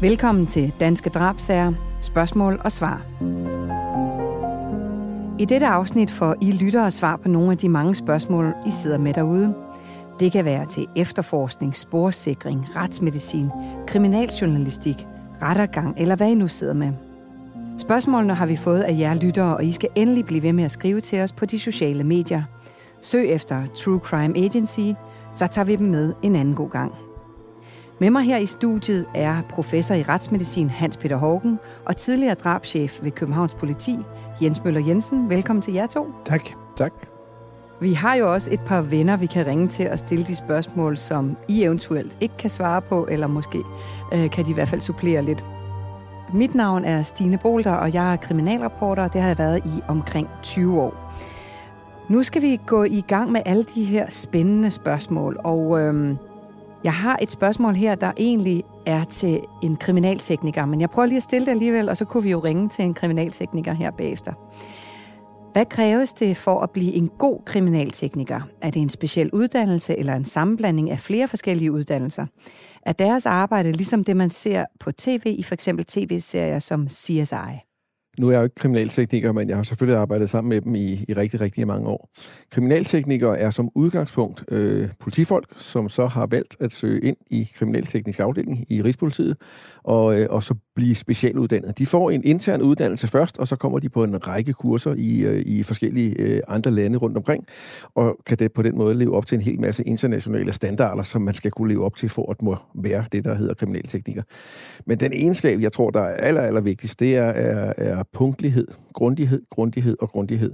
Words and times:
Velkommen 0.00 0.46
til 0.46 0.72
Danske 0.80 1.10
Drabsager, 1.10 1.72
spørgsmål 2.00 2.60
og 2.64 2.72
svar. 2.72 3.06
I 5.38 5.44
dette 5.44 5.66
afsnit 5.66 6.10
får 6.10 6.34
I 6.40 6.52
lyttere 6.52 6.90
svar 6.90 7.16
på 7.16 7.28
nogle 7.28 7.52
af 7.52 7.58
de 7.58 7.68
mange 7.68 7.94
spørgsmål, 7.94 8.54
I 8.66 8.70
sidder 8.70 8.98
med 8.98 9.14
derude. 9.14 9.54
Det 10.20 10.32
kan 10.32 10.44
være 10.44 10.66
til 10.66 10.86
efterforskning, 10.96 11.76
sporsikring, 11.76 12.76
retsmedicin, 12.76 13.48
kriminaljournalistik, 13.86 15.06
rettergang 15.42 15.94
eller 15.98 16.16
hvad 16.16 16.30
I 16.30 16.34
nu 16.34 16.48
sidder 16.48 16.74
med. 16.74 16.92
Spørgsmålene 17.78 18.34
har 18.34 18.46
vi 18.46 18.56
fået 18.56 18.80
af 18.80 18.98
jer 18.98 19.14
lyttere, 19.14 19.56
og 19.56 19.64
I 19.64 19.72
skal 19.72 19.88
endelig 19.94 20.24
blive 20.24 20.42
ved 20.42 20.52
med 20.52 20.64
at 20.64 20.70
skrive 20.70 21.00
til 21.00 21.20
os 21.20 21.32
på 21.32 21.46
de 21.46 21.58
sociale 21.58 22.04
medier. 22.04 22.42
Søg 23.02 23.28
efter 23.28 23.66
True 23.66 23.98
Crime 23.98 24.38
Agency, 24.38 24.92
så 25.32 25.46
tager 25.46 25.66
vi 25.66 25.76
dem 25.76 25.86
med 25.86 26.12
en 26.22 26.36
anden 26.36 26.54
god 26.54 26.70
gang. 26.70 27.09
Med 28.00 28.10
mig 28.10 28.22
her 28.22 28.38
i 28.38 28.46
studiet 28.46 29.06
er 29.14 29.42
professor 29.50 29.94
i 29.94 30.02
retsmedicin 30.02 30.70
Hans 30.70 30.96
Peter 30.96 31.16
Hågen 31.16 31.58
og 31.84 31.96
tidligere 31.96 32.34
drabschef 32.34 32.98
ved 33.02 33.10
Københavns 33.10 33.54
Politi, 33.54 33.96
Jens 34.42 34.64
Møller 34.64 34.80
Jensen. 34.80 35.30
Velkommen 35.30 35.62
til 35.62 35.74
jer 35.74 35.86
to. 35.86 36.06
Tak. 36.24 36.42
Tak. 36.76 36.92
Vi 37.80 37.92
har 37.92 38.14
jo 38.14 38.32
også 38.32 38.50
et 38.52 38.60
par 38.60 38.82
venner, 38.82 39.16
vi 39.16 39.26
kan 39.26 39.46
ringe 39.46 39.68
til 39.68 39.90
og 39.90 39.98
stille 39.98 40.24
de 40.24 40.36
spørgsmål, 40.36 40.96
som 40.96 41.36
I 41.48 41.64
eventuelt 41.64 42.18
ikke 42.20 42.36
kan 42.38 42.50
svare 42.50 42.82
på, 42.82 43.06
eller 43.10 43.26
måske 43.26 43.62
øh, 44.12 44.30
kan 44.30 44.44
de 44.44 44.50
i 44.50 44.54
hvert 44.54 44.68
fald 44.68 44.80
supplere 44.80 45.22
lidt. 45.22 45.44
Mit 46.34 46.54
navn 46.54 46.84
er 46.84 47.02
Stine 47.02 47.38
Bolter, 47.38 47.72
og 47.72 47.94
jeg 47.94 48.12
er 48.12 48.16
kriminalreporter, 48.16 49.02
og 49.02 49.12
det 49.12 49.20
har 49.20 49.28
jeg 49.28 49.38
været 49.38 49.58
i 49.64 49.82
omkring 49.88 50.28
20 50.42 50.80
år. 50.80 51.12
Nu 52.08 52.22
skal 52.22 52.42
vi 52.42 52.60
gå 52.66 52.84
i 52.84 53.04
gang 53.08 53.32
med 53.32 53.40
alle 53.46 53.64
de 53.74 53.84
her 53.84 54.10
spændende 54.10 54.70
spørgsmål, 54.70 55.40
og 55.44 55.80
øhm, 55.80 56.18
jeg 56.84 56.92
har 56.92 57.18
et 57.22 57.30
spørgsmål 57.30 57.74
her, 57.74 57.94
der 57.94 58.12
egentlig 58.16 58.62
er 58.86 59.04
til 59.04 59.40
en 59.62 59.76
kriminaltekniker, 59.76 60.66
men 60.66 60.80
jeg 60.80 60.90
prøver 60.90 61.06
lige 61.06 61.16
at 61.16 61.22
stille 61.22 61.46
det 61.46 61.52
alligevel, 61.52 61.88
og 61.88 61.96
så 61.96 62.04
kunne 62.04 62.22
vi 62.22 62.30
jo 62.30 62.38
ringe 62.38 62.68
til 62.68 62.84
en 62.84 62.94
kriminaltekniker 62.94 63.72
her 63.72 63.90
bagefter. 63.90 64.32
Hvad 65.52 65.66
kræves 65.66 66.12
det 66.12 66.36
for 66.36 66.60
at 66.60 66.70
blive 66.70 66.92
en 66.92 67.08
god 67.18 67.40
kriminaltekniker? 67.46 68.40
Er 68.62 68.70
det 68.70 68.82
en 68.82 68.88
speciel 68.88 69.30
uddannelse 69.30 69.98
eller 69.98 70.14
en 70.14 70.24
sammenblanding 70.24 70.90
af 70.90 71.00
flere 71.00 71.28
forskellige 71.28 71.72
uddannelser? 71.72 72.26
Er 72.86 72.92
deres 72.92 73.26
arbejde 73.26 73.72
ligesom 73.72 74.04
det, 74.04 74.16
man 74.16 74.30
ser 74.30 74.64
på 74.80 74.92
tv 74.92 75.22
i 75.38 75.42
for 75.42 75.54
eksempel 75.54 75.84
tv-serier 75.84 76.58
som 76.58 76.88
CSI? 76.88 77.69
Nu 78.18 78.26
er 78.26 78.30
jeg 78.30 78.38
jo 78.38 78.44
ikke 78.44 78.54
kriminaltekniker, 78.54 79.32
men 79.32 79.48
jeg 79.48 79.56
har 79.56 79.62
selvfølgelig 79.62 80.00
arbejdet 80.00 80.30
sammen 80.30 80.48
med 80.48 80.60
dem 80.60 80.74
i, 80.74 81.04
i 81.08 81.12
rigtig, 81.12 81.40
rigtig 81.40 81.66
mange 81.66 81.88
år. 81.88 82.10
Kriminalteknikere 82.50 83.38
er 83.38 83.50
som 83.50 83.70
udgangspunkt 83.74 84.44
øh, 84.48 84.88
politifolk, 85.00 85.46
som 85.56 85.88
så 85.88 86.06
har 86.06 86.26
valgt 86.26 86.56
at 86.60 86.72
søge 86.72 87.00
ind 87.00 87.16
i 87.30 87.48
kriminalteknisk 87.54 88.20
afdeling 88.20 88.72
i 88.72 88.82
Rigspolitiet, 88.82 89.36
og, 89.84 90.20
øh, 90.20 90.26
og 90.30 90.42
så 90.42 90.54
blive 90.80 90.94
specialuddannet. 90.94 91.78
De 91.78 91.86
får 91.86 92.10
en 92.10 92.24
intern 92.24 92.62
uddannelse 92.62 93.08
først, 93.08 93.38
og 93.38 93.46
så 93.46 93.56
kommer 93.56 93.78
de 93.78 93.88
på 93.88 94.04
en 94.04 94.26
række 94.26 94.52
kurser 94.52 94.94
i, 94.96 95.20
øh, 95.20 95.42
i 95.46 95.62
forskellige 95.62 96.14
øh, 96.18 96.40
andre 96.48 96.70
lande 96.70 96.98
rundt 96.98 97.16
omkring, 97.16 97.46
og 97.94 98.16
kan 98.26 98.38
det 98.38 98.52
på 98.52 98.62
den 98.62 98.78
måde 98.78 98.94
leve 98.94 99.16
op 99.16 99.26
til 99.26 99.36
en 99.36 99.42
hel 99.42 99.60
masse 99.60 99.84
internationale 99.84 100.52
standarder, 100.52 101.02
som 101.02 101.22
man 101.22 101.34
skal 101.34 101.50
kunne 101.50 101.68
leve 101.68 101.84
op 101.84 101.96
til 101.96 102.08
for 102.08 102.30
at 102.30 102.42
må 102.42 102.56
være 102.74 103.04
det, 103.12 103.24
der 103.24 103.34
hedder 103.34 103.54
kriminaltekniker. 103.54 104.22
Men 104.86 105.00
den 105.00 105.12
egenskab, 105.12 105.60
jeg 105.60 105.72
tror, 105.72 105.90
der 105.90 106.00
er 106.00 106.16
aller, 106.16 106.40
aller 106.40 106.60
vigtigst, 106.60 107.00
det 107.00 107.16
er, 107.16 107.22
er, 107.22 107.72
er 107.76 108.02
punktlighed, 108.12 108.66
grundighed, 108.92 109.42
grundighed 109.50 109.96
og 110.00 110.10
grundighed. 110.10 110.52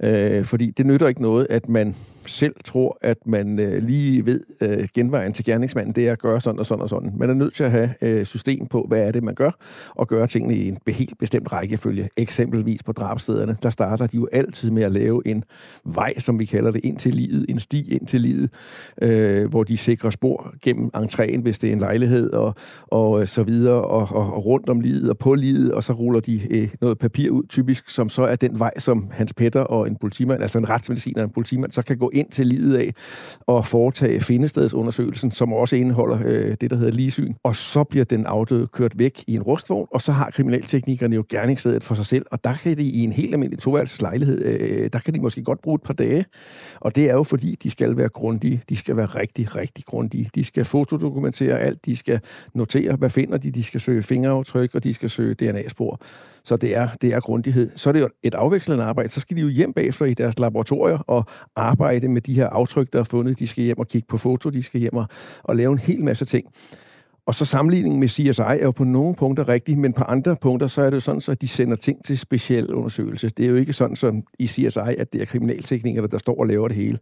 Øh, 0.00 0.44
fordi 0.44 0.70
det 0.70 0.86
nytter 0.86 1.08
ikke 1.08 1.22
noget, 1.22 1.46
at 1.50 1.68
man 1.68 1.94
selv 2.26 2.54
tror, 2.64 2.98
at 3.00 3.16
man 3.26 3.58
øh, 3.58 3.82
lige 3.82 4.26
ved 4.26 4.40
øh, 4.60 4.88
genvejen 4.94 5.32
til 5.32 5.44
gerningsmanden, 5.44 5.94
det 5.94 6.08
er 6.08 6.12
at 6.12 6.18
gøre 6.18 6.40
sådan 6.40 6.58
og 6.58 6.66
sådan 6.66 6.82
og 6.82 6.88
sådan. 6.88 7.12
Man 7.16 7.30
er 7.30 7.34
nødt 7.34 7.54
til 7.54 7.64
at 7.64 7.70
have 7.70 7.90
øh, 8.02 8.26
system 8.26 8.66
på, 8.66 8.84
hvad 8.88 9.00
er 9.00 9.12
det, 9.12 9.22
man 9.22 9.34
gør, 9.34 9.50
og 9.94 10.08
gøre 10.08 10.26
tingene 10.26 10.56
i 10.56 10.68
en 10.68 10.78
helt 10.88 11.18
bestemt 11.18 11.52
rækkefølge. 11.52 12.08
Eksempelvis 12.16 12.82
på 12.82 12.92
drabstederne, 12.92 13.56
der 13.62 13.70
starter 13.70 14.06
de 14.06 14.16
jo 14.16 14.28
altid 14.32 14.70
med 14.70 14.82
at 14.82 14.92
lave 14.92 15.26
en 15.26 15.44
vej, 15.84 16.18
som 16.18 16.38
vi 16.38 16.44
kalder 16.44 16.70
det, 16.70 16.84
ind 16.84 16.96
til 16.96 17.14
livet, 17.14 17.46
en 17.48 17.60
sti 17.60 17.94
ind 17.94 18.06
til 18.06 18.20
livet, 18.20 18.50
øh, 19.02 19.50
hvor 19.50 19.64
de 19.64 19.76
sikrer 19.76 20.10
spor 20.10 20.54
gennem 20.62 20.90
entréen, 20.96 21.42
hvis 21.42 21.58
det 21.58 21.68
er 21.68 21.72
en 21.72 21.78
lejlighed, 21.78 22.30
og, 22.30 22.54
og 22.86 23.20
øh, 23.20 23.26
så 23.26 23.42
videre, 23.42 23.82
og, 23.82 24.08
og, 24.16 24.34
og 24.34 24.46
rundt 24.46 24.68
om 24.68 24.80
livet 24.80 25.10
og 25.10 25.18
på 25.18 25.34
livet, 25.34 25.72
og 25.72 25.82
så 25.82 25.92
ruller 25.92 26.20
de 26.20 26.40
øh, 26.50 26.68
noget 26.80 26.98
papir 26.98 27.30
ud, 27.30 27.42
typisk, 27.48 27.88
som 27.88 28.08
så 28.08 28.22
er 28.22 28.36
den 28.36 28.58
vej, 28.58 28.72
som 28.78 29.08
Hans 29.10 29.34
Petter 29.34 29.60
og 29.60 29.88
en 29.88 29.96
politimand, 29.96 30.42
altså 30.42 30.58
en 30.58 30.70
retsmediciner 30.70 31.22
og 31.22 31.24
en 31.24 31.30
politimand, 31.30 31.72
så 31.72 31.82
kan 31.82 31.98
gå 31.98 32.10
ind 32.12 32.28
til 32.30 32.46
livet 32.46 32.76
af 32.76 32.94
og 33.46 33.66
foretage 33.66 34.20
findestedsundersøgelsen, 34.20 35.30
som 35.30 35.52
også 35.52 35.76
indeholder 35.76 36.18
øh, 36.24 36.56
det, 36.60 36.70
der 36.70 36.76
hedder 36.76 36.92
ligesyn. 36.92 37.34
Og 37.42 37.56
så 37.56 37.84
bliver 37.84 38.04
den 38.04 38.26
afdøde 38.26 38.66
kørt 38.66 38.98
væk 38.98 39.24
i 39.26 39.34
en 39.34 39.42
rustvogn, 39.42 39.88
og 39.90 40.00
så 40.00 40.12
har 40.12 40.30
kriminalteknikerne 40.30 41.14
jo 41.14 41.24
gerningsstedet 41.28 41.84
for 41.84 41.94
sig 41.94 42.06
selv, 42.06 42.26
og 42.30 42.44
der 42.44 42.54
kan 42.54 42.78
de 42.78 42.82
i 42.82 43.00
en 43.04 43.12
helt 43.12 43.34
almindelig 43.34 43.58
toværelseslejlighed, 43.58 44.44
øh, 44.44 44.90
der 44.92 44.98
kan 44.98 45.14
de 45.14 45.20
måske 45.20 45.42
godt 45.42 45.62
bruge 45.62 45.74
et 45.74 45.82
par 45.82 45.94
dage. 45.94 46.24
Og 46.80 46.96
det 46.96 47.10
er 47.10 47.14
jo 47.14 47.22
fordi, 47.22 47.56
de 47.62 47.70
skal 47.70 47.96
være 47.96 48.08
grundige. 48.08 48.62
De 48.68 48.76
skal 48.76 48.96
være 48.96 49.06
rigtig, 49.06 49.56
rigtig 49.56 49.84
grundige. 49.84 50.30
De 50.34 50.44
skal 50.44 50.64
fotodokumentere 50.64 51.58
alt. 51.58 51.86
De 51.86 51.96
skal 51.96 52.20
notere, 52.54 52.96
hvad 52.96 53.10
finder 53.10 53.38
de. 53.38 53.50
De 53.50 53.62
skal 53.62 53.80
søge 53.80 54.02
fingeraftryk, 54.02 54.74
og 54.74 54.84
de 54.84 54.94
skal 54.94 55.10
søge 55.10 55.34
DNA-spor. 55.34 56.00
Så 56.44 56.56
det 56.56 56.76
er, 56.76 56.88
det 57.02 57.14
er 57.14 57.20
grundighed. 57.20 57.70
Så 57.76 57.90
er 57.90 57.92
det 57.92 58.00
jo 58.00 58.08
et 58.22 58.34
afvekslende 58.34 58.84
arbejde. 58.84 59.08
Så 59.08 59.20
skal 59.20 59.36
de 59.36 59.42
jo 59.42 59.48
hjem 59.48 59.72
bagefter 59.72 60.06
i 60.06 60.14
deres 60.14 60.38
laboratorier 60.38 60.98
og 60.98 61.24
arbejde 61.56 62.08
med 62.08 62.20
de 62.20 62.34
her 62.34 62.48
aftryk, 62.48 62.92
der 62.92 63.00
er 63.00 63.04
fundet. 63.04 63.38
De 63.38 63.46
skal 63.46 63.64
hjem 63.64 63.78
og 63.78 63.88
kigge 63.88 64.06
på 64.08 64.18
foto, 64.18 64.50
de 64.50 64.62
skal 64.62 64.80
hjem 64.80 64.96
og, 64.96 65.06
og 65.42 65.56
lave 65.56 65.72
en 65.72 65.78
hel 65.78 66.04
masse 66.04 66.24
ting. 66.24 66.46
Og 67.26 67.34
så 67.34 67.44
sammenligningen 67.44 68.00
med 68.00 68.08
CSI 68.08 68.42
er 68.42 68.62
jo 68.62 68.70
på 68.70 68.84
nogle 68.84 69.14
punkter 69.14 69.48
rigtig, 69.48 69.78
men 69.78 69.92
på 69.92 70.04
andre 70.04 70.36
punkter, 70.36 70.66
så 70.66 70.82
er 70.82 70.90
det 70.90 70.94
jo 70.94 71.00
sådan, 71.00 71.20
så 71.20 71.34
de 71.34 71.48
sender 71.48 71.76
ting 71.76 72.04
til 72.04 72.18
speciel 72.18 72.74
undersøgelse. 72.74 73.28
Det 73.28 73.46
er 73.46 73.50
jo 73.50 73.56
ikke 73.56 73.72
sådan 73.72 73.96
som 73.96 74.22
i 74.38 74.46
CSI, 74.46 74.80
at 74.98 75.12
det 75.12 75.20
er 75.20 75.24
kriminalteknikere, 75.24 76.06
der 76.06 76.18
står 76.18 76.40
og 76.40 76.46
laver 76.46 76.68
det 76.68 76.76
hele. 76.76 76.98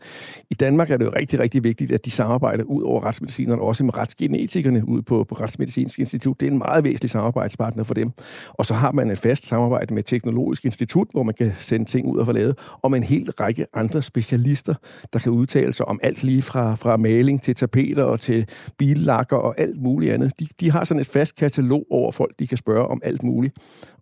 I 0.51 0.55
Danmark 0.55 0.91
er 0.91 0.97
det 0.97 1.05
jo 1.05 1.13
rigtig, 1.17 1.41
rigtig 1.41 1.65
vigtigt, 1.65 1.93
at 1.93 2.05
de 2.05 2.11
samarbejder 2.11 2.65
ud 2.65 2.83
over 2.83 3.05
retsmedicinerne, 3.05 3.63
også 3.63 3.85
med 3.85 3.97
retsgenetikerne 3.97 4.89
ude 4.89 5.03
på, 5.03 5.25
på 5.25 5.35
Retsmedicinsk 5.35 5.99
Institut. 5.99 6.41
Det 6.41 6.47
er 6.47 6.51
en 6.51 6.59
meget 6.59 6.85
væsentlig 6.85 7.11
samarbejdspartner 7.11 7.83
for 7.83 7.95
dem. 7.95 8.11
Og 8.49 8.67
så 8.67 8.75
har 8.75 8.93
man 8.93 9.11
et 9.11 9.19
fast 9.19 9.47
samarbejde 9.47 9.95
med 9.95 10.03
Teknologisk 10.03 10.65
Institut, 10.65 11.09
hvor 11.13 11.23
man 11.23 11.35
kan 11.35 11.53
sende 11.59 11.85
ting 11.85 12.07
ud 12.07 12.19
og 12.19 12.27
få 12.27 12.33
lavet, 12.33 12.59
og 12.83 12.91
med 12.91 12.99
en 12.99 13.05
hel 13.05 13.31
række 13.31 13.67
andre 13.75 14.03
specialister, 14.03 14.75
der 15.13 15.19
kan 15.19 15.33
udtale 15.33 15.73
sig 15.73 15.89
om 15.89 16.01
alt 16.03 16.23
lige 16.23 16.43
fra, 16.43 16.75
fra 16.75 16.97
maling 16.97 17.43
til 17.43 17.55
tapeter 17.55 18.05
og 18.05 18.21
til 18.21 18.49
billakker 18.79 19.37
og 19.37 19.61
alt 19.61 19.83
muligt 19.83 20.10
andet. 20.15 20.41
De, 20.41 20.47
de 20.61 20.71
har 20.71 20.85
sådan 20.85 21.01
et 21.01 21.07
fast 21.07 21.37
katalog 21.37 21.87
over 21.91 22.13
folk, 22.13 22.39
de 22.39 22.47
kan 22.47 22.59
spørge 22.59 22.87
om 22.87 23.01
alt 23.05 23.23
muligt. 23.23 23.55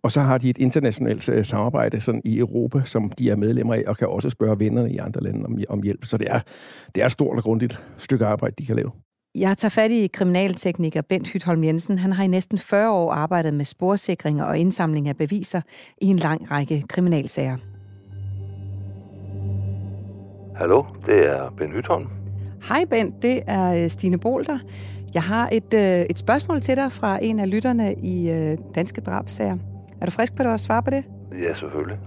Og 0.03 0.11
så 0.11 0.21
har 0.21 0.37
de 0.37 0.49
et 0.49 0.57
internationalt 0.57 1.29
uh, 1.29 1.43
samarbejde 1.43 1.99
sådan 2.01 2.21
i 2.25 2.39
Europa, 2.39 2.81
som 2.83 3.11
de 3.11 3.29
er 3.29 3.35
medlemmer 3.35 3.73
af, 3.73 3.83
og 3.87 3.97
kan 3.97 4.07
også 4.07 4.29
spørge 4.29 4.59
vennerne 4.59 4.91
i 4.91 4.97
andre 4.97 5.21
lande 5.21 5.45
om, 5.45 5.57
om 5.69 5.83
hjælp. 5.83 6.05
Så 6.05 6.17
det 6.17 6.27
er, 6.31 6.39
det 6.95 7.01
er 7.01 7.05
et 7.05 7.11
stort 7.11 7.37
og 7.37 7.43
grundigt 7.43 7.83
stykke 7.97 8.25
arbejde, 8.25 8.55
de 8.57 8.65
kan 8.65 8.75
lave. 8.75 8.91
Jeg 9.35 9.57
tager 9.57 9.69
fat 9.69 9.91
i 9.91 10.07
kriminaltekniker 10.13 11.01
Bent 11.01 11.27
Hytholm 11.27 11.63
Jensen. 11.63 11.97
Han 11.97 12.13
har 12.13 12.23
i 12.23 12.27
næsten 12.27 12.57
40 12.57 12.91
år 12.91 13.11
arbejdet 13.11 13.53
med 13.53 13.65
sporsikring 13.65 14.43
og 14.43 14.57
indsamling 14.57 15.07
af 15.07 15.17
beviser 15.17 15.61
i 16.01 16.05
en 16.05 16.17
lang 16.17 16.51
række 16.51 16.83
kriminalsager. 16.89 17.57
Hallo, 20.55 20.83
det 21.05 21.15
er 21.15 21.53
Ben 21.57 21.71
Hytholm. 21.71 22.07
Hej 22.69 22.85
Bent, 22.85 23.21
det 23.21 23.41
er 23.47 23.83
øh, 23.83 23.89
Stine 23.89 24.19
Bolter. 24.19 24.59
Jeg 25.13 25.21
har 25.21 25.49
et, 25.51 25.73
øh, 25.73 26.05
et 26.09 26.19
spørgsmål 26.19 26.59
til 26.59 26.75
dig 26.75 26.91
fra 26.91 27.19
en 27.21 27.39
af 27.39 27.51
lytterne 27.51 27.93
i 27.93 28.31
øh, 28.31 28.57
Danske 28.75 29.01
Drabsager. 29.01 29.57
Er 30.01 30.05
du 30.05 30.11
frisk 30.11 30.35
på 30.35 30.43
det 30.43 30.49
at 30.49 30.59
svare 30.59 30.83
på 30.83 30.89
det? 30.89 31.03
Ja, 31.43 31.53
selvfølgelig. 31.53 31.97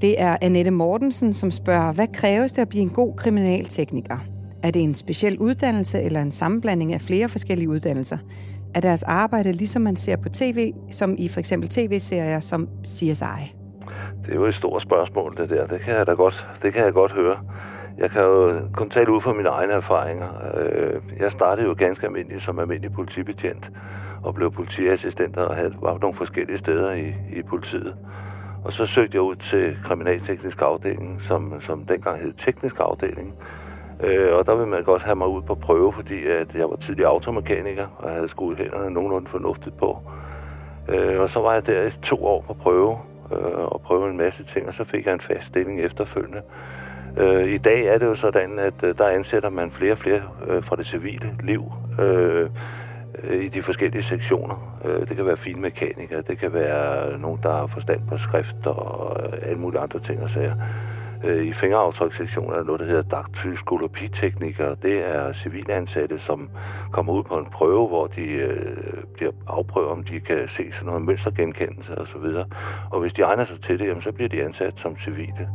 Det 0.00 0.20
er 0.20 0.36
Annette 0.42 0.70
Mortensen, 0.70 1.32
som 1.32 1.50
spørger, 1.50 1.92
hvad 1.92 2.06
kræves 2.14 2.52
det 2.52 2.62
at 2.62 2.68
blive 2.68 2.82
en 2.82 2.90
god 2.90 3.16
kriminaltekniker? 3.16 4.18
Er 4.62 4.70
det 4.70 4.82
en 4.82 4.94
speciel 4.94 5.38
uddannelse 5.38 6.02
eller 6.02 6.22
en 6.22 6.30
sammenblanding 6.30 6.92
af 6.92 7.00
flere 7.00 7.28
forskellige 7.28 7.68
uddannelser? 7.68 8.18
Er 8.74 8.80
deres 8.80 9.02
arbejde 9.02 9.52
ligesom 9.52 9.82
man 9.82 9.96
ser 9.96 10.16
på 10.16 10.28
tv, 10.28 10.72
som 10.90 11.14
i 11.18 11.28
for 11.28 11.38
eksempel 11.40 11.68
tv-serier 11.68 12.40
som 12.40 12.68
CSI? 12.84 13.54
Det 14.22 14.30
er 14.30 14.34
jo 14.34 14.46
et 14.46 14.54
stort 14.54 14.82
spørgsmål, 14.82 15.36
det 15.36 15.50
der. 15.50 15.66
Det 15.66 15.80
kan 15.84 15.94
jeg 15.94 16.06
da 16.06 16.12
godt, 16.12 16.46
det 16.62 16.72
kan 16.72 16.84
jeg 16.84 16.92
godt 16.92 17.12
høre. 17.12 17.36
Jeg 17.98 18.10
kan 18.10 18.22
jo 18.22 18.60
kun 18.72 18.90
tale 18.90 19.12
ud 19.12 19.20
fra 19.20 19.32
mine 19.32 19.48
egne 19.48 19.72
erfaringer. 19.72 20.28
Øh, 20.54 21.02
jeg 21.18 21.32
startede 21.32 21.66
jo 21.66 21.74
ganske 21.78 22.06
almindeligt 22.06 22.44
som 22.44 22.58
almindelig 22.58 22.92
politibetjent 22.92 23.70
og 24.22 24.34
blev 24.34 24.52
politiassistent 24.52 25.36
og 25.36 25.56
havde, 25.56 25.74
var 25.80 25.98
nogle 25.98 26.16
forskellige 26.16 26.58
steder 26.58 26.92
i, 26.92 27.14
i 27.32 27.42
politiet. 27.42 27.96
Og 28.64 28.72
så 28.72 28.86
søgte 28.86 29.14
jeg 29.14 29.22
ud 29.22 29.36
til 29.36 29.76
kriminalteknisk 29.84 30.62
afdeling, 30.62 31.22
som, 31.28 31.60
som 31.60 31.84
dengang 31.84 32.20
hed 32.20 32.32
teknisk 32.44 32.76
afdeling. 32.78 33.34
Øh, 34.04 34.34
og 34.34 34.46
der 34.46 34.54
ville 34.54 34.70
man 34.70 34.84
godt 34.84 35.02
have 35.02 35.16
mig 35.16 35.28
ud 35.28 35.42
på 35.42 35.54
prøve, 35.54 35.92
fordi 35.92 36.26
at 36.26 36.54
jeg 36.54 36.70
var 36.70 36.76
tidlig 36.76 37.04
automekaniker 37.04 37.86
og 37.98 38.10
havde 38.10 38.28
skudt 38.28 38.58
hænderne 38.58 38.90
nogenlunde 38.90 39.30
fornuftigt 39.30 39.76
på. 39.78 39.98
Øh, 40.88 41.20
og 41.20 41.30
så 41.30 41.40
var 41.40 41.52
jeg 41.54 41.66
der 41.66 41.86
i 41.86 41.90
to 42.02 42.26
år 42.26 42.44
på 42.46 42.54
prøve 42.54 42.98
øh, 43.32 43.64
og 43.74 43.80
prøvede 43.80 44.10
en 44.10 44.16
masse 44.16 44.44
ting, 44.44 44.68
og 44.68 44.74
så 44.74 44.84
fik 44.84 45.06
jeg 45.06 45.14
en 45.14 45.20
fast 45.20 45.46
stilling 45.46 45.80
efterfølgende. 45.80 46.42
Øh, 47.16 47.48
I 47.48 47.58
dag 47.58 47.86
er 47.86 47.98
det 47.98 48.06
jo 48.06 48.14
sådan, 48.14 48.58
at 48.58 48.74
øh, 48.82 48.98
der 48.98 49.08
ansætter 49.08 49.50
man 49.50 49.70
flere 49.70 49.92
og 49.92 49.98
flere 49.98 50.22
øh, 50.48 50.64
fra 50.64 50.76
det 50.76 50.86
civile 50.86 51.34
liv. 51.42 51.72
Øh, 52.00 52.42
øh 52.42 53.44
i 53.44 53.48
de 53.48 53.62
forskellige 53.62 54.04
sektioner. 54.04 54.80
Øh, 54.84 55.08
det 55.08 55.16
kan 55.16 55.26
være 55.26 55.36
finmekanikere, 55.36 56.22
det 56.22 56.38
kan 56.38 56.52
være 56.52 57.18
nogen, 57.18 57.40
der 57.42 57.52
har 57.52 57.66
forstand 57.66 58.00
på 58.08 58.18
skrift 58.18 58.66
og 58.66 59.16
øh, 59.22 59.38
alle 59.42 59.58
mulige 59.58 59.80
andre 59.80 60.00
ting 60.00 60.22
og 60.22 60.30
sager. 60.30 60.54
Øh, 61.24 61.46
I 61.46 61.52
fingeraftrykssektionen 61.52 62.52
er 62.52 62.56
der 62.56 62.64
noget, 62.64 62.80
der 62.80 62.86
hedder 62.86 63.02
daktyloskopiteknikere. 63.02 64.76
Det 64.82 64.96
er 64.98 65.32
civilansatte, 65.32 66.18
som 66.18 66.50
kommer 66.92 67.12
ud 67.12 67.22
på 67.22 67.38
en 67.38 67.46
prøve, 67.52 67.88
hvor 67.88 68.06
de 68.06 68.22
øh, 68.22 69.02
bliver 69.14 69.32
afprøvet, 69.46 69.88
om 69.88 70.04
de 70.04 70.20
kan 70.20 70.48
se 70.56 70.72
sådan 70.72 70.86
noget 70.86 71.02
mønstergenkendelse 71.02 71.98
osv. 71.98 72.16
Og, 72.16 72.46
og 72.90 73.00
hvis 73.00 73.12
de 73.12 73.22
egner 73.22 73.44
sig 73.44 73.62
til 73.62 73.78
det, 73.78 73.86
jamen, 73.86 74.02
så 74.02 74.12
bliver 74.12 74.28
de 74.28 74.44
ansat 74.44 74.74
som 74.76 74.96
civile 74.98 75.48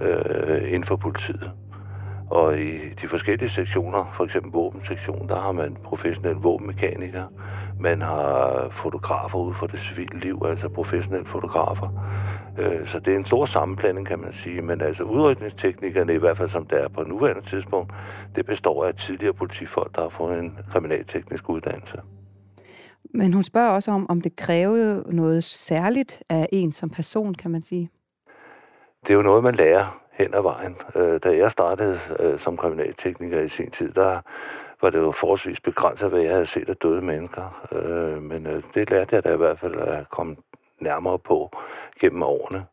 øh, 0.00 0.72
inden 0.72 0.84
for 0.84 0.96
politiet. 0.96 1.50
Og 2.30 2.58
i 2.58 2.72
de 3.02 3.08
forskellige 3.10 3.50
sektioner, 3.50 4.14
for 4.16 4.24
eksempel 4.24 4.52
våbensektionen, 4.52 5.28
der 5.28 5.40
har 5.40 5.52
man 5.52 5.76
professionelle 5.84 6.40
våbenmekanikere. 6.40 7.28
Man 7.80 8.00
har 8.02 8.72
fotografer 8.82 9.38
ude 9.38 9.54
for 9.58 9.66
det 9.66 9.80
civile 9.88 10.20
liv, 10.20 10.42
altså 10.44 10.68
professionelle 10.68 11.28
fotografer. 11.28 11.88
Øh, 12.58 12.88
så 12.88 12.98
det 12.98 13.12
er 13.12 13.18
en 13.18 13.26
stor 13.26 13.46
sammenblanding, 13.46 14.06
kan 14.06 14.18
man 14.18 14.34
sige. 14.42 14.62
Men 14.62 14.80
altså 14.80 15.02
udrykningsteknikerne, 15.02 16.14
i 16.14 16.18
hvert 16.18 16.36
fald 16.36 16.50
som 16.50 16.66
det 16.66 16.80
er 16.80 16.88
på 16.88 17.02
nuværende 17.02 17.50
tidspunkt, 17.50 17.92
det 18.36 18.46
består 18.46 18.84
af 18.84 18.94
tidligere 18.94 19.34
politifolk, 19.34 19.96
der 19.96 20.02
har 20.02 20.12
fået 20.18 20.38
en 20.38 20.58
kriminalteknisk 20.72 21.48
uddannelse. 21.50 21.98
Men 23.14 23.32
hun 23.32 23.42
spørger 23.42 23.70
også 23.70 23.90
om, 23.90 24.06
om 24.10 24.20
det 24.20 24.36
kræver 24.36 25.12
noget 25.12 25.44
særligt 25.44 26.22
af 26.28 26.48
en 26.52 26.72
som 26.72 26.90
person, 26.90 27.34
kan 27.34 27.50
man 27.50 27.62
sige. 27.62 27.90
Det 29.02 29.10
er 29.10 29.14
jo 29.14 29.22
noget, 29.22 29.44
man 29.44 29.54
lærer 29.54 30.00
hen 30.12 30.34
ad 30.34 30.42
vejen. 30.42 30.76
Øh, 30.94 31.20
da 31.24 31.36
jeg 31.36 31.52
startede 31.52 32.00
øh, 32.20 32.40
som 32.40 32.56
kriminaltekniker 32.56 33.40
i 33.40 33.48
sin 33.48 33.70
tid, 33.70 33.92
der 33.92 34.20
var 34.82 34.90
det 34.90 34.98
jo 34.98 35.12
forholdsvis 35.20 35.60
begrænset, 35.60 36.08
hvad 36.08 36.20
jeg 36.20 36.32
havde 36.32 36.46
set 36.46 36.68
af 36.68 36.76
døde 36.76 37.02
mennesker. 37.02 37.66
Øh, 37.72 38.22
men 38.22 38.46
øh, 38.46 38.62
det 38.74 38.90
lærte 38.90 39.14
jeg 39.14 39.24
da 39.24 39.32
i 39.32 39.36
hvert 39.36 39.58
fald 39.58 39.74
at 39.74 40.10
komme 40.10 40.36
nærmere 40.80 41.18
på 41.18 41.50
gennem 42.00 42.22
årene. 42.22 42.64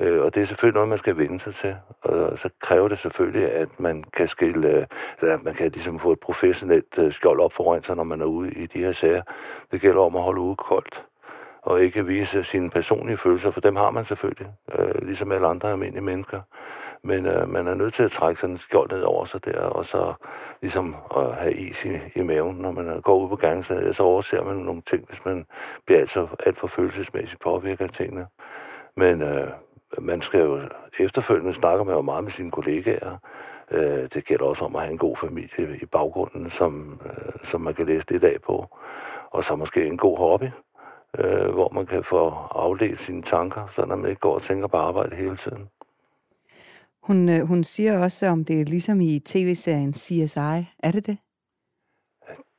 Øh, 0.00 0.22
og 0.22 0.34
det 0.34 0.42
er 0.42 0.46
selvfølgelig 0.46 0.74
noget, 0.74 0.88
man 0.88 0.98
skal 0.98 1.16
vende 1.16 1.40
sig 1.40 1.54
til. 1.54 1.76
Og 2.02 2.38
så 2.38 2.48
kræver 2.60 2.88
det 2.88 2.98
selvfølgelig, 2.98 3.52
at 3.52 3.80
man 3.80 4.04
kan 4.16 4.28
skille, 4.28 4.68
øh, 4.68 4.86
eller 5.20 5.38
man 5.42 5.54
kan 5.54 5.70
ligesom 5.70 6.00
få 6.00 6.12
et 6.12 6.20
professionelt 6.20 6.98
øh, 6.98 7.12
skjold 7.12 7.40
op 7.40 7.52
foran 7.52 7.82
sig, 7.82 7.96
når 7.96 8.04
man 8.04 8.20
er 8.20 8.24
ude 8.24 8.50
i 8.50 8.66
de 8.66 8.78
her 8.78 8.92
sager. 8.92 9.22
Det 9.72 9.80
gælder 9.80 10.00
om 10.00 10.16
at 10.16 10.22
holde 10.22 10.40
ude 10.40 10.56
koldt 10.56 11.04
og 11.64 11.82
ikke 11.82 12.06
vise 12.06 12.44
sine 12.44 12.70
personlige 12.70 13.18
følelser, 13.18 13.50
for 13.50 13.60
dem 13.60 13.76
har 13.76 13.90
man 13.90 14.04
selvfølgelig, 14.04 14.48
øh, 14.78 15.06
ligesom 15.06 15.32
alle 15.32 15.46
andre 15.46 15.70
almindelige 15.70 16.04
mennesker. 16.04 16.40
Men 17.02 17.26
øh, 17.26 17.48
man 17.48 17.66
er 17.66 17.74
nødt 17.74 17.94
til 17.94 18.02
at 18.02 18.12
trække 18.12 18.40
sådan 18.40 18.54
en 18.54 18.60
skjold 18.60 18.90
ned 18.92 19.02
over 19.02 19.24
sig 19.24 19.44
der, 19.44 19.60
og 19.60 19.84
så 19.84 20.14
ligesom 20.62 20.96
at 21.16 21.34
have 21.34 21.54
is 21.54 21.76
i, 21.84 22.18
i 22.18 22.22
maven, 22.22 22.56
når 22.56 22.70
man 22.70 23.00
går 23.00 23.16
ud 23.18 23.28
på 23.28 23.36
gangen, 23.36 23.64
så, 23.64 23.92
så 23.96 24.02
overser 24.02 24.44
man 24.44 24.56
nogle 24.56 24.82
ting, 24.90 25.04
hvis 25.08 25.24
man 25.24 25.46
bliver 25.86 26.00
altså 26.00 26.26
alt 26.46 26.58
for 26.58 26.66
følelsesmæssigt 26.76 27.42
påvirket 27.42 27.84
af 27.84 27.90
tingene. 27.90 28.26
Men 28.96 29.22
øh, 29.22 29.48
man 29.98 30.22
skal 30.22 30.40
jo 30.40 30.60
efterfølgende 30.98 31.54
snakke 31.54 31.84
med 31.84 32.02
meget 32.02 32.24
med 32.24 32.32
sine 32.32 32.50
kollegaer. 32.50 33.16
Øh, 33.70 34.08
det 34.14 34.24
gælder 34.24 34.44
også 34.44 34.64
om 34.64 34.76
at 34.76 34.82
have 34.82 34.92
en 34.92 34.98
god 34.98 35.16
familie 35.16 35.78
i 35.82 35.86
baggrunden, 35.86 36.50
som, 36.58 37.00
øh, 37.06 37.50
som 37.50 37.60
man 37.60 37.74
kan 37.74 37.86
læse 37.86 38.10
lidt 38.10 38.24
af 38.24 38.36
på. 38.46 38.66
Og 39.30 39.44
så 39.44 39.56
måske 39.56 39.86
en 39.86 39.96
god 39.96 40.18
hobby, 40.18 40.48
øh, 41.18 41.48
hvor 41.54 41.68
man 41.68 41.86
kan 41.86 42.04
få 42.10 42.28
afledt 42.50 43.00
sine 43.06 43.22
tanker, 43.22 43.72
så 43.76 43.86
man 43.86 44.10
ikke 44.10 44.20
går 44.20 44.34
og 44.34 44.42
tænker 44.42 44.66
på 44.66 44.76
arbejde 44.76 45.16
hele 45.16 45.38
tiden. 45.44 45.68
Hun, 47.02 47.28
øh, 47.28 47.40
hun 47.40 47.64
siger 47.64 48.02
også, 48.04 48.28
om 48.28 48.44
det 48.44 48.60
er 48.60 48.64
ligesom 48.64 49.00
i 49.00 49.20
tv-serien 49.24 49.92
CSI. 49.92 50.56
Er 50.82 50.90
det 50.92 51.06
det? 51.06 51.18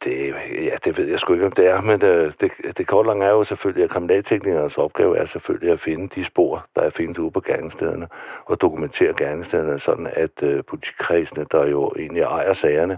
Det, 0.04 0.34
ja, 0.70 0.76
det 0.86 0.98
ved 0.98 1.08
jeg 1.08 1.20
sgu 1.20 1.34
ikke, 1.34 1.46
om 1.46 1.52
det 1.52 1.68
er, 1.68 1.82
men 1.82 2.02
øh, 2.02 2.34
det, 2.42 2.52
det 2.78 2.88
korte 2.88 3.08
lange 3.08 3.26
er 3.26 3.30
jo 3.30 3.44
selvfølgelig, 3.44 3.84
at 3.84 3.90
kriminalteknikernes 3.90 4.78
opgave 4.78 5.18
er 5.18 5.26
selvfølgelig 5.26 5.72
at 5.74 5.80
finde 5.80 6.10
de 6.16 6.26
spor, 6.26 6.66
der 6.76 6.82
er 6.82 6.90
findes 6.90 7.20
ude 7.20 7.32
på 7.32 7.42
gerningsstederne, 7.42 8.08
og 8.46 8.62
dokumentere 8.62 9.14
gerningsstederne, 9.14 9.80
sådan 9.80 10.08
at 10.08 10.44
øh, 10.44 10.64
politikredsene, 10.70 11.46
der 11.52 11.66
jo 11.66 11.94
egentlig 11.98 12.22
ejer 12.22 12.54
sagerne, 12.54 12.98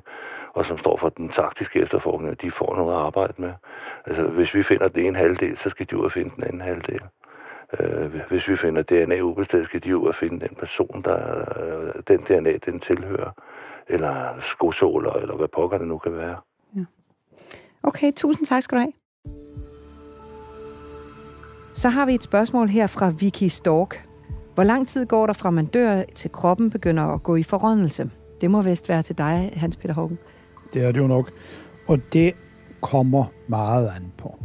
og 0.57 0.65
som 0.65 0.77
står 0.77 0.97
for 0.97 1.09
den 1.09 1.29
taktiske 1.29 1.79
efterforskning, 1.79 2.41
de 2.41 2.51
får 2.59 2.75
noget 2.75 2.93
at 2.93 3.01
arbejde 3.09 3.33
med. 3.37 3.53
Altså, 4.07 4.23
hvis 4.37 4.53
vi 4.53 4.63
finder 4.63 4.87
den 4.87 5.05
ene 5.05 5.17
halvdel, 5.17 5.57
så 5.63 5.69
skal 5.69 5.85
de 5.89 5.97
ud 5.97 6.05
og 6.05 6.11
finde 6.11 6.31
den 6.35 6.43
anden 6.43 6.61
halvdel. 6.61 7.01
Øh, 7.79 8.21
hvis 8.29 8.47
vi 8.47 8.57
finder 8.57 8.81
DNA 8.81 9.19
ubestemt, 9.21 9.67
skal 9.67 9.83
de 9.83 9.97
ud 9.97 10.07
og 10.07 10.15
finde 10.15 10.39
den 10.45 10.55
person, 10.63 11.01
der 11.07 11.19
øh, 11.61 11.93
den 12.07 12.19
DNA, 12.27 12.53
den 12.65 12.79
tilhører. 12.79 13.31
Eller 13.87 14.13
skosåler, 14.53 15.13
eller 15.13 15.35
hvad 15.35 15.47
pokker 15.55 15.77
det 15.77 15.87
nu 15.87 15.97
kan 15.97 16.13
være. 16.17 16.37
Ja. 16.75 16.85
Okay, 17.83 18.11
tusind 18.15 18.45
tak 18.45 18.61
skal 18.63 18.77
du 18.77 18.81
have. 18.81 18.93
Så 21.73 21.89
har 21.89 22.05
vi 22.05 22.13
et 22.13 22.23
spørgsmål 22.23 22.67
her 22.67 22.87
fra 22.87 23.07
Vicky 23.19 23.49
Stork. 23.59 24.07
Hvor 24.55 24.63
lang 24.63 24.87
tid 24.87 25.05
går 25.05 25.25
der 25.25 25.33
fra 25.33 25.49
man 25.49 25.65
dør, 25.65 25.95
til 26.15 26.31
kroppen 26.31 26.69
begynder 26.69 27.03
at 27.03 27.23
gå 27.23 27.35
i 27.35 27.43
forrådnelse? 27.43 28.03
Det 28.41 28.51
må 28.51 28.61
vist 28.61 28.89
være 28.89 29.01
til 29.01 29.17
dig, 29.17 29.53
Hans 29.55 29.77
Peter 29.77 29.93
Hågen. 29.93 30.19
Det 30.73 30.83
er 30.83 30.91
det 30.91 30.99
jo 30.99 31.07
nok. 31.07 31.31
Og 31.87 31.99
det 32.13 32.33
kommer 32.81 33.25
meget 33.47 33.87
an 33.95 34.11
på. 34.17 34.39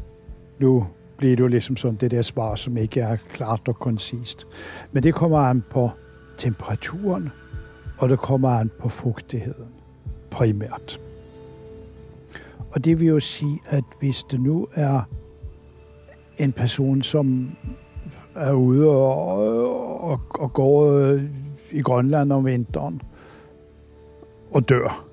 Nu 0.58 0.86
bliver 1.16 1.36
det 1.36 1.42
jo 1.42 1.46
ligesom 1.46 1.76
sådan 1.76 1.96
det 1.96 2.10
der 2.10 2.22
svar, 2.22 2.54
som 2.54 2.76
ikke 2.76 3.00
er 3.00 3.16
klart 3.32 3.68
og 3.68 3.76
koncist. 3.76 4.46
Men 4.92 5.02
det 5.02 5.14
kommer 5.14 5.38
an 5.38 5.64
på 5.70 5.90
temperaturen, 6.38 7.30
og 7.98 8.08
det 8.08 8.18
kommer 8.18 8.48
an 8.48 8.70
på 8.80 8.88
fugtigheden 8.88 9.68
primært. 10.30 11.00
Og 12.72 12.84
det 12.84 13.00
vil 13.00 13.08
jo 13.08 13.20
sige, 13.20 13.60
at 13.66 13.84
hvis 14.00 14.22
det 14.22 14.40
nu 14.40 14.68
er 14.74 15.00
en 16.38 16.52
person, 16.52 17.02
som 17.02 17.50
er 18.34 18.52
ude 18.52 18.88
og, 18.88 20.10
og, 20.10 20.20
og 20.30 20.52
går 20.52 21.12
i 21.70 21.82
Grønland 21.82 22.32
om 22.32 22.44
vinteren 22.44 23.02
og 24.50 24.68
dør, 24.68 25.11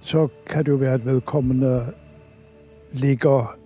så 0.00 0.28
kan 0.46 0.64
det 0.64 0.72
jo 0.72 0.76
være, 0.76 0.94
at 0.94 1.06
vedkommende 1.06 1.86
ligger 2.92 3.56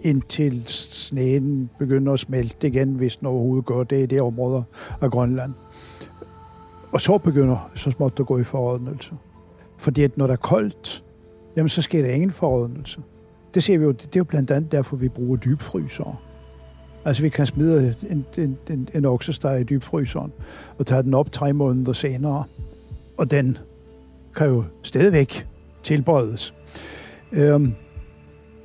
indtil 0.00 0.64
sneen 0.66 1.70
begynder 1.78 2.12
at 2.12 2.20
smelte 2.20 2.68
igen, 2.68 2.94
hvis 2.94 3.16
den 3.16 3.26
overhovedet 3.26 3.66
gør 3.66 3.82
det 3.82 4.02
i 4.02 4.06
det 4.06 4.20
område 4.20 4.64
af 5.00 5.10
Grønland. 5.10 5.52
Og 6.92 7.00
så 7.00 7.18
begynder 7.18 7.70
så 7.74 7.90
småt 7.90 8.20
at 8.20 8.26
gå 8.26 8.38
i 8.38 8.44
forrådnelse. 8.44 9.12
Fordi 9.78 10.02
at 10.02 10.16
når 10.16 10.26
der 10.26 10.32
er 10.32 10.36
koldt, 10.36 11.04
jamen 11.56 11.68
så 11.68 11.82
sker 11.82 12.02
der 12.02 12.10
ingen 12.10 12.30
forrådnelse. 12.30 13.00
Det 13.54 13.62
ser 13.62 13.78
vi 13.78 13.84
jo, 13.84 13.90
det 13.92 14.06
er 14.06 14.20
jo 14.20 14.24
blandt 14.24 14.50
andet 14.50 14.72
derfor, 14.72 14.96
vi 14.96 15.08
bruger 15.08 15.36
dybfrysere. 15.36 16.16
Altså 17.04 17.22
vi 17.22 17.28
kan 17.28 17.46
smide 17.46 17.94
en, 18.10 18.26
en, 18.38 18.58
en, 18.70 18.88
en 18.94 19.04
oksesteg 19.04 19.60
i 19.60 19.64
dybfryseren 19.64 20.32
og 20.78 20.86
tage 20.86 21.02
den 21.02 21.14
op 21.14 21.30
tre 21.32 21.52
måneder 21.52 21.92
senere. 21.92 22.44
Og 23.16 23.30
den 23.30 23.58
kan 24.36 24.46
jo 24.46 24.64
stadigvæk 24.82 25.49
tilberedes. 25.82 26.54
Øhm, 27.32 27.74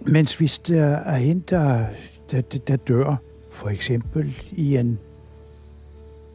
mens 0.07 0.35
hvis 0.35 0.59
der 0.59 0.85
er 0.85 1.17
en, 1.17 1.43
der, 1.49 1.85
der, 2.31 2.41
der 2.41 2.75
dør, 2.75 3.15
for 3.51 3.69
eksempel 3.69 4.35
i 4.51 4.77
en 4.77 4.99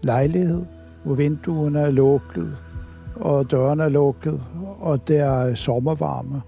lejlighed, 0.03 0.65
hvor 1.05 1.15
vinduerne 1.15 1.81
er 1.81 1.91
lukket, 1.91 2.57
og 3.17 3.51
dørene 3.51 3.83
er 3.83 3.89
lukket, 3.89 4.43
og 4.81 5.09
der 5.09 5.25
er 5.25 5.55
sommervarme, 5.55 6.43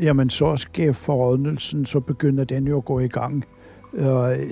jamen 0.00 0.30
så 0.30 0.56
sker 0.56 0.92
forrådnelsen, 0.92 1.86
så 1.86 2.00
begynder 2.00 2.44
den 2.44 2.66
jo 2.66 2.76
at 2.76 2.84
gå 2.84 2.98
i 2.98 3.08
gang. 3.08 3.44
Øh, 3.94 4.50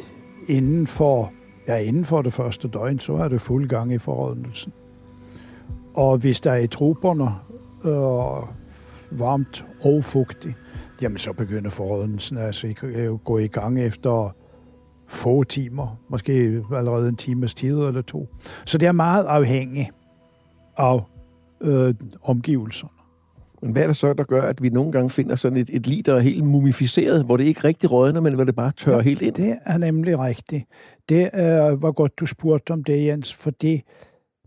inden 0.49 0.87
for, 0.87 1.33
ja, 1.69 1.77
inden 1.77 2.05
for 2.05 2.23
det 2.23 2.33
første 2.33 2.69
døgn, 2.69 2.99
så 2.99 3.13
er 3.13 3.29
det 3.29 3.41
fuld 3.41 3.69
gang 3.69 3.93
i 3.93 3.99
forrådnelsen. 3.99 4.73
Og 5.95 6.19
hvis 6.19 6.41
der 6.41 6.53
er 6.53 6.57
i 6.57 6.67
truperne 6.67 7.31
øh, 7.85 9.19
varmt 9.19 9.67
og 9.83 10.05
fugtigt, 10.05 10.55
jamen 11.03 11.19
så 11.19 11.33
begynder 11.33 11.71
forrådelsen 11.71 12.39
altså 12.39 12.75
at 12.83 13.25
gå 13.25 13.39
i 13.39 13.47
gang 13.47 13.81
efter 13.81 14.35
få 15.07 15.45
timer, 15.45 16.01
måske 16.09 16.63
allerede 16.77 17.09
en 17.09 17.17
times 17.17 17.55
tid 17.55 17.79
eller 17.79 18.03
to. 18.03 18.29
Så 18.67 18.79
det 18.79 18.87
er 18.87 18.93
meget 18.93 19.25
afhængigt 19.25 19.91
af 20.77 21.01
øh, 21.61 21.95
omgivelserne. 22.23 22.91
Men 23.63 23.73
hvad 23.73 23.83
er 23.83 23.87
det 23.87 23.97
så, 23.97 24.13
der 24.13 24.25
gør, 24.25 24.43
at 24.43 24.63
vi 24.63 24.69
nogle 24.69 24.93
gange 24.93 25.11
finder 25.11 25.35
sådan 25.35 25.59
et, 25.59 25.71
et 25.73 25.87
lig, 25.87 26.07
der 26.07 26.15
er 26.15 26.19
helt 26.19 26.45
mumificeret, 26.45 27.25
hvor 27.25 27.37
det 27.37 27.45
ikke 27.45 27.65
rigtig 27.65 27.91
rådner, 27.91 28.21
men 28.21 28.35
hvor 28.35 28.45
det 28.45 28.57
bare 28.57 28.73
tørrer 28.77 28.97
ja, 28.97 29.03
helt 29.03 29.23
ind? 29.23 29.35
Det 29.35 29.59
er 29.67 29.79
nemlig 29.79 30.19
rigtigt. 30.19 30.65
Det 31.09 31.31
er, 31.33 31.77
var 31.77 31.93
godt, 31.93 32.21
du 32.21 32.27
spurgte 32.27 32.71
om 32.71 32.85
det, 32.85 33.07
Jens, 33.07 33.35
fordi 33.35 33.83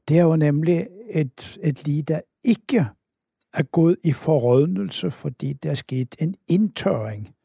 det 0.08 0.20
er 0.20 0.24
jo 0.24 0.36
nemlig 0.36 0.88
et, 1.12 1.58
et 1.64 1.88
lig, 1.88 2.08
der 2.08 2.20
ikke 2.44 2.86
er 3.54 3.64
gået 3.64 3.98
i 4.04 4.12
forrådnelse, 4.12 5.12
fordi 5.12 5.54
der 5.54 5.72
er 5.72 5.76
sket 5.76 6.16
en 6.20 6.36
indtørring. 6.48 7.36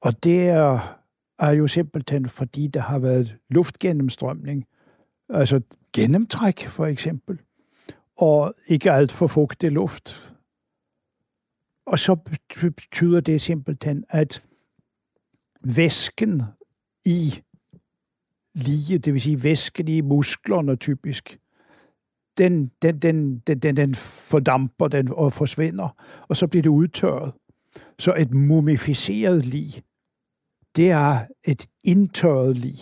Og 0.00 0.24
det 0.24 0.48
er, 0.48 0.98
er 1.38 1.50
jo 1.50 1.66
simpelthen, 1.66 2.28
fordi 2.28 2.66
der 2.66 2.80
har 2.80 2.98
været 2.98 3.36
luftgennemstrømning, 3.50 4.64
altså 5.28 5.60
gennemtræk 5.92 6.66
for 6.66 6.86
eksempel, 6.86 7.40
og 8.16 8.54
ikke 8.68 8.92
alt 8.92 9.12
for 9.12 9.26
fugtig 9.26 9.72
luft. 9.72 10.34
Og 11.86 11.98
så 11.98 12.16
betyder 12.60 13.20
det 13.20 13.40
simpelthen, 13.40 14.04
at 14.08 14.44
væsken 15.60 16.42
i 17.04 17.42
lige, 18.54 18.98
det 18.98 19.12
vil 19.12 19.20
sige 19.20 19.42
væsken 19.42 19.88
i 19.88 20.00
musklerne 20.00 20.76
typisk, 20.76 21.38
den, 22.38 22.70
den, 22.82 22.98
den, 22.98 23.38
den, 23.38 23.58
den, 23.58 23.76
den 23.76 23.94
fordamper 23.94 24.88
den 24.88 25.08
og 25.12 25.32
forsvinder, 25.32 25.88
og 26.28 26.36
så 26.36 26.46
bliver 26.46 26.62
det 26.62 26.70
udtørret. 26.70 27.32
Så 27.98 28.14
et 28.14 28.34
mumificeret 28.34 29.46
lig, 29.46 29.82
det 30.76 30.90
er 30.90 31.18
et 31.44 31.66
indtørret 31.84 32.56
lig. 32.56 32.74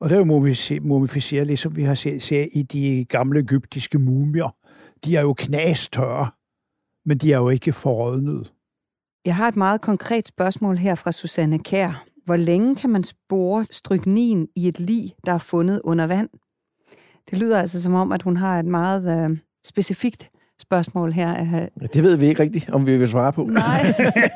Og 0.00 0.10
det 0.10 0.14
er 0.14 0.18
jo 0.18 0.80
mumificeret, 0.82 1.46
ligesom 1.46 1.76
vi 1.76 1.82
har 1.82 1.94
set, 1.94 2.22
set 2.22 2.48
i 2.52 2.62
de 2.62 3.04
gamle 3.08 3.40
egyptiske 3.40 3.98
mumier. 3.98 4.56
De 5.04 5.16
er 5.16 5.20
jo 5.20 5.34
knastørre, 5.38 6.30
men 7.06 7.18
de 7.18 7.32
er 7.32 7.38
jo 7.38 7.48
ikke 7.48 7.72
forrådnet. 7.72 8.52
Jeg 9.24 9.36
har 9.36 9.48
et 9.48 9.56
meget 9.56 9.80
konkret 9.80 10.28
spørgsmål 10.28 10.76
her 10.76 10.94
fra 10.94 11.12
Susanne 11.12 11.58
Kær. 11.58 12.04
Hvor 12.24 12.36
længe 12.36 12.76
kan 12.76 12.90
man 12.90 13.04
spore 13.04 13.66
stryknin 13.70 14.48
i 14.56 14.68
et 14.68 14.80
lig, 14.80 15.14
der 15.26 15.32
er 15.32 15.38
fundet 15.38 15.80
under 15.84 16.06
vand? 16.06 16.28
Det 17.30 17.38
lyder 17.38 17.58
altså 17.58 17.82
som 17.82 17.94
om, 17.94 18.12
at 18.12 18.22
hun 18.22 18.36
har 18.36 18.58
et 18.58 18.66
meget 18.66 19.30
øh, 19.30 19.38
specifikt 19.64 20.30
spørgsmål 20.60 21.12
her. 21.12 21.68
Det 21.92 22.02
ved 22.02 22.16
vi 22.16 22.26
ikke 22.26 22.42
rigtigt, 22.42 22.70
om 22.70 22.86
vi 22.86 22.96
vil 22.96 23.08
svare 23.08 23.32
på. 23.32 23.44
Nej. 23.44 23.94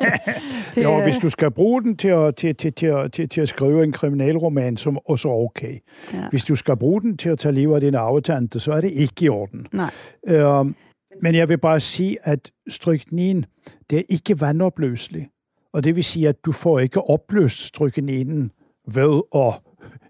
det, 0.75 0.85
jo, 0.85 1.03
hvis 1.03 1.17
du 1.17 1.31
skal 1.31 1.51
bruge 1.51 1.83
den 1.83 1.97
til 1.97 2.09
at, 2.09 2.37
til, 2.37 2.57
til, 2.57 2.73
til, 2.73 3.11
til, 3.13 3.29
til 3.29 3.41
at 3.41 3.49
skrive 3.49 3.85
en 3.85 3.93
kriminalroman, 3.93 4.77
som 4.77 4.99
også 5.09 5.29
er 5.29 5.33
okay. 5.33 5.79
Ja. 6.13 6.29
Hvis 6.31 6.45
du 6.45 6.57
skal 6.57 6.77
bruge 6.77 7.03
den 7.03 7.17
til 7.17 7.29
at 7.29 7.39
tage 7.39 7.55
livet 7.55 7.75
af 7.75 7.81
din 7.81 7.95
arvetante, 7.95 8.61
så 8.61 8.73
er 8.73 8.81
det 8.81 8.91
ikke 8.91 9.25
i 9.25 9.29
orden. 9.29 9.67
Nej. 9.73 9.91
Øhm, 10.27 10.75
men 11.23 11.35
jeg 11.35 11.49
vil 11.49 11.59
bare 11.59 11.81
sige, 11.81 12.17
at 12.23 12.51
stryknin, 12.69 13.47
det 13.91 13.99
er 13.99 14.03
ikke 14.09 14.41
vandopløseligt. 14.41 15.27
Og 15.73 15.85
det 15.85 15.97
vil 15.97 16.05
sige, 16.05 16.29
at 16.29 16.37
du 16.45 16.53
får 16.53 16.79
ikke 16.79 17.03
opløst 17.03 17.67
strykninen 17.67 18.51
ved 18.95 19.21
at 19.35 19.55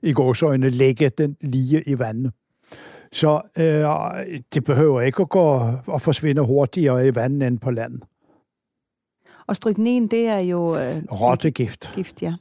i 0.02 0.12
gåsøjne 0.12 0.70
lægge 0.70 1.08
den 1.08 1.36
lige 1.40 1.82
i 1.86 1.98
vandet. 1.98 2.32
Så 3.14 3.40
øh, 3.58 4.42
det 4.54 4.64
behøver 4.64 5.00
ikke 5.00 5.22
at 5.22 5.28
gå 5.28 5.60
og 5.86 6.00
forsvinde 6.00 6.42
hurtigere 6.42 7.08
i 7.08 7.14
vandet 7.14 7.46
end 7.46 7.58
på 7.58 7.70
land. 7.70 8.00
Og 9.46 9.56
stryknin, 9.56 10.08
det 10.08 10.26
er 10.26 10.38
jo... 10.38 10.74
Øh, 10.74 11.02
Rottegift. 11.12 11.92
Gift, 11.94 12.22
ja. 12.22 12.34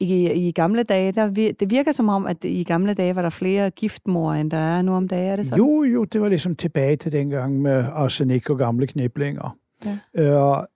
I, 0.00 0.48
I 0.48 0.52
gamle 0.52 0.82
dage, 0.82 1.12
der, 1.12 1.30
det 1.60 1.70
virker 1.70 1.92
som 1.92 2.08
om, 2.08 2.26
at 2.26 2.44
i 2.44 2.64
gamle 2.64 2.94
dage 2.94 3.16
var 3.16 3.22
der 3.22 3.30
flere 3.30 3.70
giftmor, 3.70 4.32
end 4.32 4.50
der 4.50 4.56
er 4.56 4.82
nu 4.82 4.94
om 4.94 5.08
dagen. 5.08 5.32
Er 5.32 5.36
det 5.36 5.46
sådan? 5.46 5.58
Jo, 5.58 5.82
jo, 5.82 6.04
det 6.04 6.20
var 6.20 6.28
ligesom 6.28 6.56
tilbage 6.56 6.96
til 6.96 7.12
dengang 7.12 7.62
med 7.62 7.84
arsenik 7.92 8.50
og 8.50 8.58
gamle 8.58 8.86
kniblinger. 8.86 9.56
Ja. 9.84 9.98
Øh, 10.14 10.66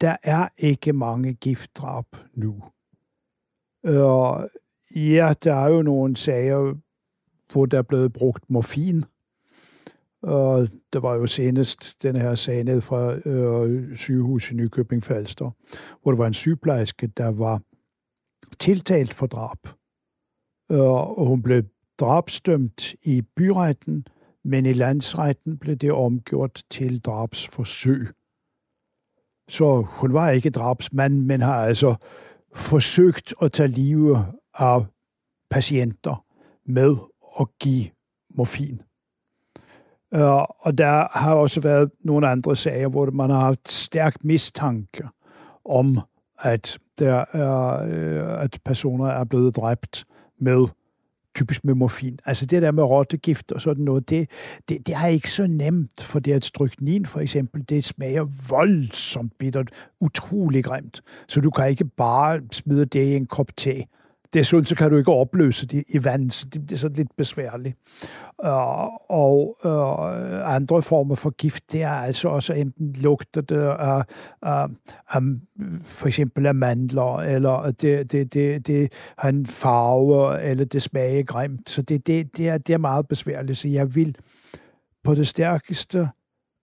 der 0.00 0.16
er 0.22 0.48
ikke 0.58 0.92
mange 0.92 1.32
giftdrab 1.34 2.06
nu. 2.34 2.62
Øh, 3.86 4.48
ja, 4.96 5.34
der 5.44 5.54
er 5.54 5.68
jo 5.68 5.82
nogle 5.82 6.16
sager, 6.16 6.74
hvor 7.54 7.66
der 7.66 7.78
er 7.78 7.82
blevet 7.82 8.12
brugt 8.12 8.50
morfin. 8.50 9.04
Og 10.22 10.68
der 10.92 11.00
var 11.00 11.14
jo 11.14 11.26
senest 11.26 12.02
den 12.02 12.16
her 12.16 12.34
sag 12.34 12.64
ned 12.64 12.80
fra 12.80 13.28
øh, 13.28 13.96
sygehuset 13.96 14.52
i 14.52 14.56
Nykøbing 14.56 15.02
Falster, 15.02 15.50
hvor 16.02 16.12
der 16.12 16.18
var 16.18 16.26
en 16.26 16.34
sygeplejerske, 16.34 17.06
der 17.06 17.28
var 17.28 17.60
tiltalt 18.58 19.14
for 19.14 19.26
drab. 19.26 19.58
Øh, 20.70 21.18
og 21.18 21.26
hun 21.26 21.42
blev 21.42 21.62
drabstømt 22.00 22.94
i 23.02 23.22
byretten, 23.36 24.06
men 24.44 24.66
i 24.66 24.72
landsretten 24.72 25.58
blev 25.58 25.76
det 25.76 25.92
omgjort 25.92 26.62
til 26.70 27.00
drabsforsøg. 27.00 28.08
Så 29.48 29.86
hun 29.88 30.12
var 30.12 30.30
ikke 30.30 30.50
drabsmand, 30.50 31.24
men 31.24 31.40
har 31.40 31.66
altså 31.66 31.94
forsøgt 32.54 33.34
at 33.42 33.52
tage 33.52 33.68
livet 33.68 34.26
af 34.54 34.84
patienter 35.50 36.24
med 36.66 36.96
at 37.40 37.46
give 37.60 37.84
morfin. 38.34 38.80
Øh, 40.14 40.42
og 40.58 40.78
der 40.78 41.18
har 41.18 41.34
også 41.34 41.60
været 41.60 41.90
nogle 42.04 42.28
andre 42.28 42.56
sager, 42.56 42.88
hvor 42.88 43.10
man 43.10 43.30
har 43.30 43.40
haft 43.40 43.68
stærk 43.68 44.24
mistanke 44.24 45.08
om, 45.64 46.00
at, 46.40 46.78
der 46.98 47.24
er, 47.32 47.82
øh, 47.82 48.42
at 48.42 48.58
personer 48.64 49.06
er 49.06 49.24
blevet 49.24 49.56
dræbt 49.56 50.04
med 50.40 50.66
typisk 51.34 51.64
med 51.64 51.74
morfin. 51.74 52.18
Altså 52.24 52.46
det 52.46 52.62
der 52.62 52.72
med 52.72 52.82
rottegift 52.82 53.52
og 53.52 53.60
sådan 53.60 53.84
noget, 53.84 54.10
det, 54.10 54.30
det, 54.68 54.86
det 54.86 54.94
er 54.94 55.06
ikke 55.06 55.30
så 55.30 55.46
nemt, 55.46 56.02
for 56.02 56.18
det 56.18 56.32
at 56.32 56.44
stryknin 56.44 57.06
for 57.06 57.20
eksempel, 57.20 57.68
det 57.68 57.84
smager 57.84 58.26
voldsomt 58.48 59.38
bittert, 59.38 59.70
utrolig 60.00 60.64
grimt. 60.64 61.02
Så 61.28 61.40
du 61.40 61.50
kan 61.50 61.68
ikke 61.68 61.84
bare 61.84 62.40
smide 62.52 62.84
det 62.84 63.04
i 63.04 63.16
en 63.16 63.26
kop 63.26 63.56
te 63.56 63.84
Desuden 64.32 64.64
så 64.64 64.76
kan 64.76 64.90
du 64.90 64.96
ikke 64.96 65.12
opløse 65.12 65.66
det 65.66 65.84
i 65.88 66.04
vand, 66.04 66.30
så 66.30 66.46
det, 66.52 66.62
det 66.62 66.72
er 66.72 66.76
så 66.76 66.88
lidt 66.88 67.16
besværligt. 67.16 67.76
Uh, 68.44 69.10
og 69.10 69.56
uh, 69.64 70.54
andre 70.54 70.82
former 70.82 71.14
for 71.14 71.30
gift, 71.30 71.72
det 71.72 71.82
er 71.82 71.90
altså 71.90 72.28
også 72.28 72.54
enten 72.54 72.92
lugter 72.92 73.40
det 73.40 73.56
af, 73.58 74.04
af, 74.42 74.68
af 75.08 75.22
for 75.82 76.06
eksempel 76.06 76.46
af 76.46 76.54
mandler, 76.54 77.16
eller 77.16 77.70
det, 77.70 78.12
det, 78.12 78.34
det, 78.34 78.66
det 78.66 78.92
har 79.18 79.28
en 79.28 79.46
farve, 79.46 80.42
eller 80.42 80.64
det 80.64 80.82
smager 80.82 81.22
grimt. 81.22 81.70
Så 81.70 81.82
det, 81.82 82.06
det, 82.06 82.36
det, 82.36 82.48
er, 82.48 82.58
det 82.58 82.72
er 82.72 82.78
meget 82.78 83.08
besværligt, 83.08 83.58
så 83.58 83.68
jeg 83.68 83.94
vil 83.94 84.16
på 85.04 85.14
det 85.14 85.28
stærkeste 85.28 86.08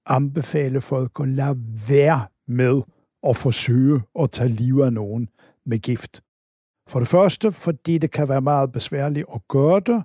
anbefale 0.05 0.81
folk 0.81 1.11
at 1.19 1.27
lade 1.27 1.57
være 1.89 2.21
med 2.47 2.81
at 3.27 3.37
forsøge 3.37 4.01
at 4.19 4.31
tage 4.31 4.49
liv 4.49 4.79
af 4.79 4.93
nogen 4.93 5.29
med 5.65 5.79
gift. 5.79 6.21
For 6.91 6.99
det 6.99 7.07
første, 7.07 7.51
fordi 7.51 7.97
det 7.97 8.11
kan 8.11 8.29
være 8.29 8.41
meget 8.41 8.71
besværligt 8.71 9.25
at 9.33 9.41
gøre 9.47 9.79
det. 9.79 10.03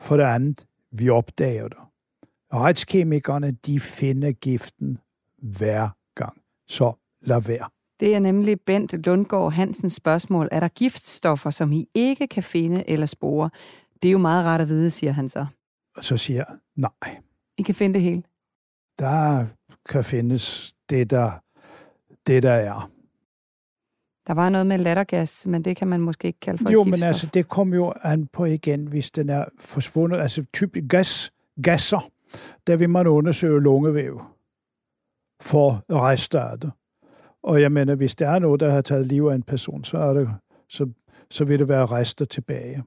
For 0.00 0.16
det 0.16 0.24
andet, 0.24 0.66
vi 0.92 1.08
opdager 1.08 1.68
det. 1.68 1.78
Retskemikerne, 2.54 3.50
de 3.50 3.80
finder 3.80 4.32
giften 4.32 4.98
hver 5.38 5.88
gang. 6.14 6.40
Så 6.66 6.92
lad 7.20 7.42
være. 7.42 7.68
Det 8.00 8.14
er 8.14 8.18
nemlig 8.18 8.60
Bent 8.60 9.06
Lundgaard 9.06 9.52
Hansens 9.52 9.92
spørgsmål. 9.92 10.48
Er 10.52 10.60
der 10.60 10.68
giftstoffer, 10.68 11.50
som 11.50 11.72
I 11.72 11.88
ikke 11.94 12.26
kan 12.26 12.42
finde 12.42 12.90
eller 12.90 13.06
spore? 13.06 13.50
Det 14.02 14.08
er 14.08 14.12
jo 14.12 14.18
meget 14.18 14.44
rart 14.44 14.60
at 14.60 14.68
vide, 14.68 14.90
siger 14.90 15.12
han 15.12 15.28
så. 15.28 15.46
Og 15.96 16.04
så 16.04 16.16
siger 16.16 16.44
jeg, 16.48 16.56
nej. 16.76 17.18
I 17.58 17.62
kan 17.62 17.74
finde 17.74 17.94
det 17.94 18.02
hele? 18.02 18.22
Der 18.98 19.46
kan 19.88 20.04
findes 20.04 20.74
det, 20.90 21.10
der, 21.10 21.30
det, 22.26 22.42
der 22.42 22.52
er. 22.52 22.90
Der 24.30 24.34
var 24.34 24.48
noget 24.48 24.66
med 24.66 24.78
lattergas, 24.78 25.46
men 25.46 25.62
det 25.62 25.76
kan 25.76 25.88
man 25.88 26.00
måske 26.00 26.28
ikke 26.28 26.40
kalde 26.40 26.62
for 26.62 26.70
Jo, 26.70 26.84
men 26.84 27.02
altså, 27.02 27.30
det 27.34 27.48
kom 27.48 27.74
jo 27.74 27.92
an 28.02 28.26
på 28.26 28.44
igen, 28.44 28.86
hvis 28.86 29.10
den 29.10 29.30
er 29.30 29.44
forsvundet. 29.58 30.20
Altså, 30.20 30.44
typisk 30.52 30.86
gas, 30.88 31.32
gasser, 31.62 32.10
der 32.66 32.76
vil 32.76 32.90
man 32.90 33.06
undersøge 33.06 33.60
lungevæv 33.60 34.22
for 35.42 35.84
rester 35.90 36.40
af 36.40 36.60
det. 36.60 36.70
Og 37.42 37.62
jeg 37.62 37.72
mener, 37.72 37.94
hvis 37.94 38.14
der 38.14 38.28
er 38.28 38.38
noget, 38.38 38.60
der 38.60 38.70
har 38.70 38.80
taget 38.80 39.06
liv 39.06 39.24
af 39.24 39.34
en 39.34 39.42
person, 39.42 39.84
så, 39.84 39.98
er 39.98 40.12
det, 40.12 40.30
så, 40.68 40.90
så 41.30 41.44
vil 41.44 41.58
det 41.58 41.68
være 41.68 41.86
rester 41.86 42.24
tilbage. 42.24 42.82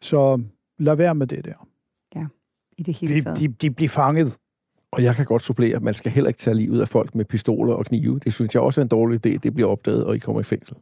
Så 0.00 0.42
lad 0.78 0.94
være 0.96 1.14
med 1.14 1.26
det 1.26 1.44
der. 1.44 1.68
Ja, 2.14 2.26
i 2.78 2.82
det 2.82 2.94
hele 2.94 3.22
taget. 3.22 3.38
De, 3.38 3.48
de, 3.48 3.54
de 3.54 3.70
bliver 3.70 3.88
fanget. 3.88 4.38
Og 4.92 5.02
jeg 5.02 5.16
kan 5.16 5.24
godt 5.24 5.42
supplere, 5.42 5.80
man 5.80 5.94
skal 5.94 6.12
heller 6.12 6.28
ikke 6.28 6.38
tage 6.38 6.56
livet 6.56 6.80
af 6.80 6.88
folk 6.88 7.14
med 7.14 7.24
pistoler 7.24 7.74
og 7.74 7.86
knive. 7.86 8.18
Det 8.18 8.32
synes 8.32 8.54
jeg 8.54 8.62
også 8.62 8.80
er 8.80 8.82
en 8.82 8.88
dårlig 8.88 9.26
idé. 9.26 9.38
Det 9.42 9.54
bliver 9.54 9.70
opdaget, 9.70 10.04
og 10.04 10.16
I 10.16 10.18
kommer 10.18 10.40
i 10.40 10.44
fængsel. 10.44 10.74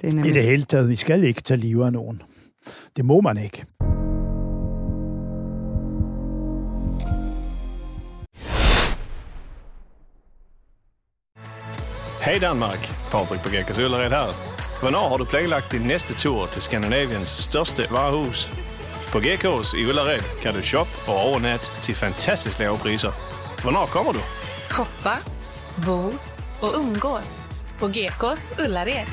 Det 0.00 0.08
er 0.08 0.14
nemlig... 0.14 0.30
I 0.30 0.34
det 0.34 0.42
hele 0.42 0.62
taget, 0.62 0.88
vi 0.88 0.96
skal 0.96 1.24
ikke 1.24 1.42
tage 1.42 1.60
livet 1.60 1.84
af 1.84 1.92
nogen. 1.92 2.22
Det 2.96 3.04
må 3.04 3.20
man 3.20 3.36
ikke. 3.36 3.64
Hej 12.24 12.38
Danmark, 12.40 12.78
Patrick 13.10 13.42
Bagekas 13.42 13.78
Øllered 13.78 14.10
her. 14.10 14.26
Hvornår 14.80 15.08
har 15.08 15.16
du 15.16 15.24
planlagt 15.24 15.72
din 15.72 15.80
næste 15.80 16.14
tur 16.14 16.46
til 16.46 16.62
Skandinaviens 16.62 17.28
største 17.28 17.82
varehus? 17.90 18.69
På 19.12 19.20
Gekås 19.20 19.74
i 19.74 19.86
Ullared 19.86 20.22
kan 20.42 20.54
du 20.54 20.62
shoppe 20.62 20.92
og 21.08 21.16
overnatte 21.16 21.66
til 21.82 21.94
fantastisk 21.94 22.58
lave 22.58 22.78
priser. 22.78 23.12
Hvornår 23.62 23.86
kommer 23.86 24.12
du? 24.12 24.20
Shoppa, 24.70 25.16
bo 25.86 26.00
och 26.64 26.72
umgås 26.80 27.30
på 27.78 27.88
Gekås 27.88 28.54
Ullared. 28.64 29.06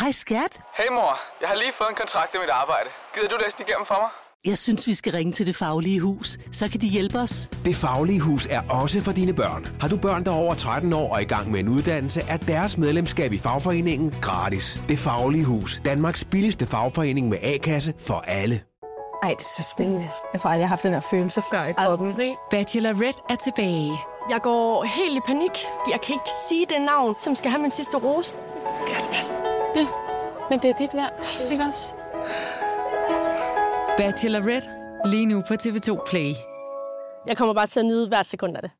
Hej 0.00 0.12
skat. 0.12 0.52
Hej 0.78 0.88
mor, 0.90 1.18
jeg 1.40 1.48
har 1.48 1.56
lige 1.56 1.72
fået 1.72 1.88
en 1.88 1.94
kontrakt 1.94 2.34
i 2.34 2.38
mit 2.38 2.50
arbejde. 2.50 2.88
Gider 3.14 3.28
du 3.28 3.36
læse 3.44 3.56
den 3.58 3.64
igennem 3.68 3.86
for 3.86 3.98
mig? 4.04 4.10
Jeg 4.46 4.58
synes, 4.58 4.86
vi 4.86 4.94
skal 4.94 5.12
ringe 5.12 5.32
til 5.32 5.46
Det 5.46 5.56
Faglige 5.56 6.00
Hus. 6.00 6.38
Så 6.52 6.68
kan 6.68 6.80
de 6.80 6.86
hjælpe 6.88 7.18
os. 7.18 7.50
Det 7.64 7.76
Faglige 7.76 8.20
Hus 8.20 8.46
er 8.50 8.60
også 8.70 9.00
for 9.00 9.12
dine 9.12 9.32
børn. 9.32 9.66
Har 9.80 9.88
du 9.88 9.96
børn, 9.96 10.24
der 10.24 10.30
er 10.30 10.36
over 10.36 10.54
13 10.54 10.92
år 10.92 11.14
og 11.14 11.22
i 11.22 11.24
gang 11.24 11.50
med 11.50 11.60
en 11.60 11.68
uddannelse, 11.68 12.20
er 12.28 12.36
deres 12.36 12.78
medlemskab 12.78 13.32
i 13.32 13.38
fagforeningen 13.38 14.14
gratis. 14.22 14.80
Det 14.88 14.98
Faglige 14.98 15.44
Hus. 15.44 15.80
Danmarks 15.84 16.24
billigste 16.24 16.66
fagforening 16.66 17.28
med 17.28 17.38
A-kasse 17.42 17.94
for 17.98 18.24
alle. 18.26 18.60
Ej, 19.22 19.28
det 19.28 19.40
er 19.40 19.62
så 19.62 19.68
spændende. 19.70 20.08
Jeg 20.32 20.40
tror 20.40 20.50
aldrig, 20.50 20.60
jeg 20.60 20.68
har 20.68 20.72
haft 20.72 20.82
den 20.82 20.92
her 20.92 21.00
følelse 21.10 21.42
før 21.50 21.64
i 21.64 21.72
kroppen. 21.72 22.14
Bachelorette 22.50 23.20
er 23.30 23.36
tilbage. 23.36 23.92
Jeg 24.30 24.40
går 24.42 24.84
helt 24.84 25.16
i 25.16 25.20
panik. 25.26 25.52
Jeg 25.90 26.00
kan 26.00 26.12
ikke 26.12 26.30
sige 26.48 26.66
det 26.68 26.82
navn, 26.82 27.14
som 27.18 27.34
skal 27.34 27.50
have 27.50 27.62
min 27.62 27.70
sidste 27.70 27.96
rose. 27.96 28.34
Ja, 29.76 29.86
men 30.50 30.58
det 30.58 30.70
er 30.70 30.74
dit 30.78 30.94
værd. 30.94 31.12
Ikke 31.50 31.64
også? 31.64 31.94
Bachelorette. 34.00 34.68
Lige 35.04 35.26
nu 35.26 35.42
på 35.48 35.54
TV2 35.54 36.10
Play. 36.10 36.32
Jeg 37.26 37.36
kommer 37.36 37.54
bare 37.54 37.66
til 37.66 37.80
at 37.80 37.86
nyde 37.86 38.08
hvert 38.08 38.26
sekund 38.26 38.56
af 38.56 38.62
det. 38.62 38.70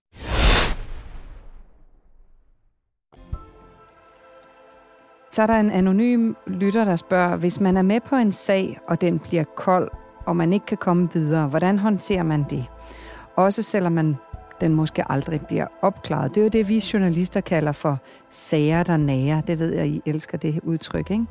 Så 5.31 5.43
er 5.43 5.47
der 5.47 5.61
en 5.61 5.71
anonym 5.71 6.35
lytter, 6.47 6.85
der 6.85 6.97
spørger, 6.97 7.37
hvis 7.37 7.61
man 7.61 7.77
er 7.77 7.83
med 7.83 8.00
på 8.00 8.17
en 8.17 8.33
sag, 8.33 8.79
og 8.89 9.00
den 9.00 9.19
bliver 9.19 9.45
kold, 9.45 9.91
og 10.27 10.37
man 10.37 10.53
ikke 10.53 10.67
kan 10.67 10.79
komme 10.79 11.09
videre, 11.12 11.49
hvordan 11.49 11.79
håndterer 11.79 12.23
man 12.23 12.45
det? 12.50 12.65
Også 13.37 13.62
selvom 13.62 13.93
man 13.93 14.17
den 14.61 14.75
måske 14.75 15.12
aldrig 15.12 15.41
bliver 15.47 15.67
opklaret. 15.83 16.35
Det 16.35 16.41
er 16.41 16.45
jo 16.45 16.49
det, 16.49 16.69
vi 16.69 16.85
journalister 16.93 17.41
kalder 17.41 17.73
for 17.73 17.99
sager, 18.29 18.83
der 18.83 18.97
nærer. 18.97 19.41
Det 19.41 19.59
ved 19.59 19.75
jeg, 19.75 19.87
I 19.87 20.03
elsker 20.07 20.39
det 20.39 20.61
udtryk, 20.62 21.11
ikke? 21.11 21.27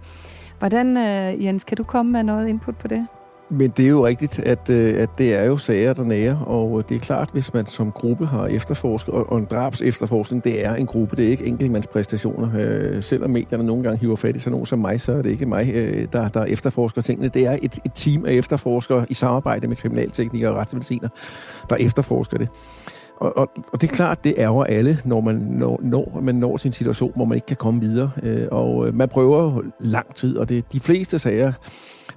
Hvordan, 0.59 0.97
øh, 0.97 1.45
Jens, 1.45 1.63
kan 1.63 1.77
du 1.77 1.83
komme 1.83 2.11
med 2.11 2.23
noget 2.23 2.47
input 2.47 2.77
på 2.77 2.87
det? 2.87 3.07
Men 3.51 3.69
det 3.69 3.85
er 3.85 3.89
jo 3.89 4.05
rigtigt, 4.05 4.39
at, 4.39 4.69
øh, 4.69 5.01
at 5.01 5.09
det 5.17 5.35
er 5.35 5.43
jo 5.43 5.57
sager, 5.57 5.93
der 5.93 6.03
nærer, 6.03 6.37
og 6.39 6.89
det 6.89 6.95
er 6.95 6.99
klart, 6.99 7.29
hvis 7.33 7.53
man 7.53 7.65
som 7.65 7.91
gruppe 7.91 8.25
har 8.25 8.47
efterforsket, 8.47 9.13
og 9.13 9.37
en 9.37 9.45
drabs 9.45 9.81
efterforskning, 9.81 10.43
det 10.43 10.65
er 10.65 10.75
en 10.75 10.85
gruppe, 10.85 11.15
det 11.15 11.25
er 11.25 11.29
ikke 11.29 11.45
enkeltmandspræstationer. 11.45 12.49
Øh, 12.59 13.03
selvom 13.03 13.29
medierne 13.29 13.63
nogle 13.63 13.83
gange 13.83 13.99
hiver 13.99 14.15
fat 14.15 14.35
i 14.35 14.39
sådan 14.39 14.51
nogen 14.51 14.65
som 14.65 14.79
mig, 14.79 15.01
så 15.01 15.11
er 15.11 15.21
det 15.21 15.29
ikke 15.29 15.45
mig, 15.45 15.69
øh, 15.73 16.07
der, 16.13 16.27
der 16.27 16.45
efterforsker 16.45 17.01
tingene. 17.01 17.29
Det 17.29 17.45
er 17.45 17.57
et, 17.61 17.79
et 17.85 17.91
team 17.95 18.25
af 18.25 18.33
efterforskere 18.33 19.05
i 19.09 19.13
samarbejde 19.13 19.67
med 19.67 19.75
kriminalteknikere 19.75 20.51
og 20.51 20.57
retsmediciner, 20.57 21.09
der 21.69 21.75
efterforsker 21.75 22.37
det. 22.37 22.49
Og, 23.19 23.37
og, 23.37 23.51
og 23.73 23.81
det 23.81 23.89
er 23.89 23.93
klart, 23.93 24.23
det 24.23 24.33
ærger 24.37 24.63
alle, 24.63 24.99
når 25.05 25.21
man 25.21 25.35
når, 25.35 25.79
når, 25.83 26.19
man 26.21 26.35
når 26.35 26.57
sin 26.57 26.71
situation, 26.71 27.11
hvor 27.15 27.25
man 27.25 27.35
ikke 27.35 27.47
kan 27.47 27.57
komme 27.57 27.81
videre. 27.81 28.11
Øh, 28.23 28.47
og 28.51 28.87
øh, 28.87 28.95
man 28.95 29.09
prøver 29.09 29.61
lang 29.79 30.15
tid, 30.15 30.37
og 30.37 30.49
det, 30.49 30.73
de 30.73 30.79
fleste 30.79 31.19
sager 31.19 31.53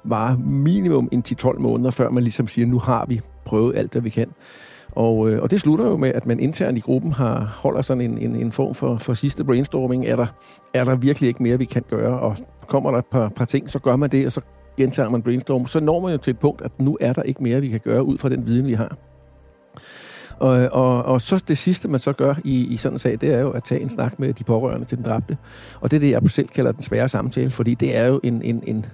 var 0.05 0.37
minimum 0.37 1.09
en 1.13 1.23
10-12 1.29 1.59
måneder, 1.59 1.91
før 1.91 2.11
man 2.11 2.23
ligesom 2.23 2.49
siger, 2.49 2.67
nu 2.67 2.79
har 2.79 3.07
vi 3.09 3.21
prøvet 3.45 3.77
alt, 3.77 3.93
hvad 3.93 4.03
vi 4.03 4.11
kan. 4.11 4.29
Og, 4.93 5.31
øh, 5.31 5.43
og 5.43 5.51
det 5.51 5.61
slutter 5.61 5.85
jo 5.85 5.97
med, 5.97 6.13
at 6.15 6.27
man 6.27 6.41
internt 6.41 6.79
i 6.79 6.81
gruppen 6.81 7.13
har 7.13 7.57
holder 7.57 7.83
sådan 7.83 8.01
en, 8.01 8.19
en, 8.19 8.37
en 8.37 8.53
form 8.53 8.75
for, 8.75 8.97
for 8.97 9.15
sidste 9.15 9.45
brainstorming. 9.45 10.07
Er 10.07 10.17
der, 10.17 10.27
er 10.75 10.85
der 10.85 10.97
virkelig 10.97 11.29
ikke 11.29 11.43
mere, 11.43 11.59
vi 11.59 11.65
kan 11.65 11.83
gøre? 11.91 12.21
Og 12.21 12.37
kommer 12.67 12.91
der 12.91 12.99
et 12.99 13.07
par, 13.07 13.29
par 13.29 13.45
ting, 13.45 13.71
så 13.71 13.79
gør 13.79 13.97
man 13.97 14.11
det, 14.11 14.27
og 14.27 14.33
så 14.33 14.41
gentager 14.77 15.09
man 15.09 15.23
brainstorm. 15.23 15.67
Så 15.67 15.81
når 15.81 16.01
man 16.01 16.13
jo 16.13 16.19
til 16.19 16.31
et 16.31 16.39
punkt, 16.39 16.63
at 16.63 16.81
nu 16.81 16.99
er 17.01 17.13
der 17.13 17.23
ikke 17.23 17.43
mere, 17.43 17.61
vi 17.61 17.69
kan 17.69 17.81
gøre 17.81 18.05
ud 18.05 18.19
fra 18.19 18.29
den 18.29 18.47
viden, 18.47 18.67
vi 18.67 18.73
har. 18.73 18.97
Og, 20.39 20.69
og, 20.73 21.05
og 21.05 21.21
så 21.21 21.45
det 21.49 21.59
sidste, 21.59 21.89
man 21.89 22.01
så 22.01 22.13
gør 22.13 22.35
i, 22.45 22.67
i 22.67 22.77
sådan 22.77 22.95
en 22.95 22.99
sag, 22.99 23.21
det 23.21 23.35
er 23.35 23.41
jo 23.41 23.51
at 23.51 23.65
tage 23.65 23.81
en 23.81 23.91
snak 23.91 24.19
med 24.19 24.33
de 24.33 24.45
pårørende 24.45 24.87
til 24.87 24.99
den 24.99 25.05
dræbte. 25.05 25.37
Og 25.81 25.91
det 25.91 25.97
er 25.97 26.01
det, 26.01 26.11
jeg 26.11 26.31
selv 26.31 26.49
kalder 26.49 26.73
den 26.73 26.83
svære 26.83 27.09
samtale, 27.09 27.51
fordi 27.51 27.75
det 27.75 27.97
er 27.97 28.07
jo 28.07 28.21
en, 28.23 28.43
en, 28.43 28.63
en, 28.67 28.87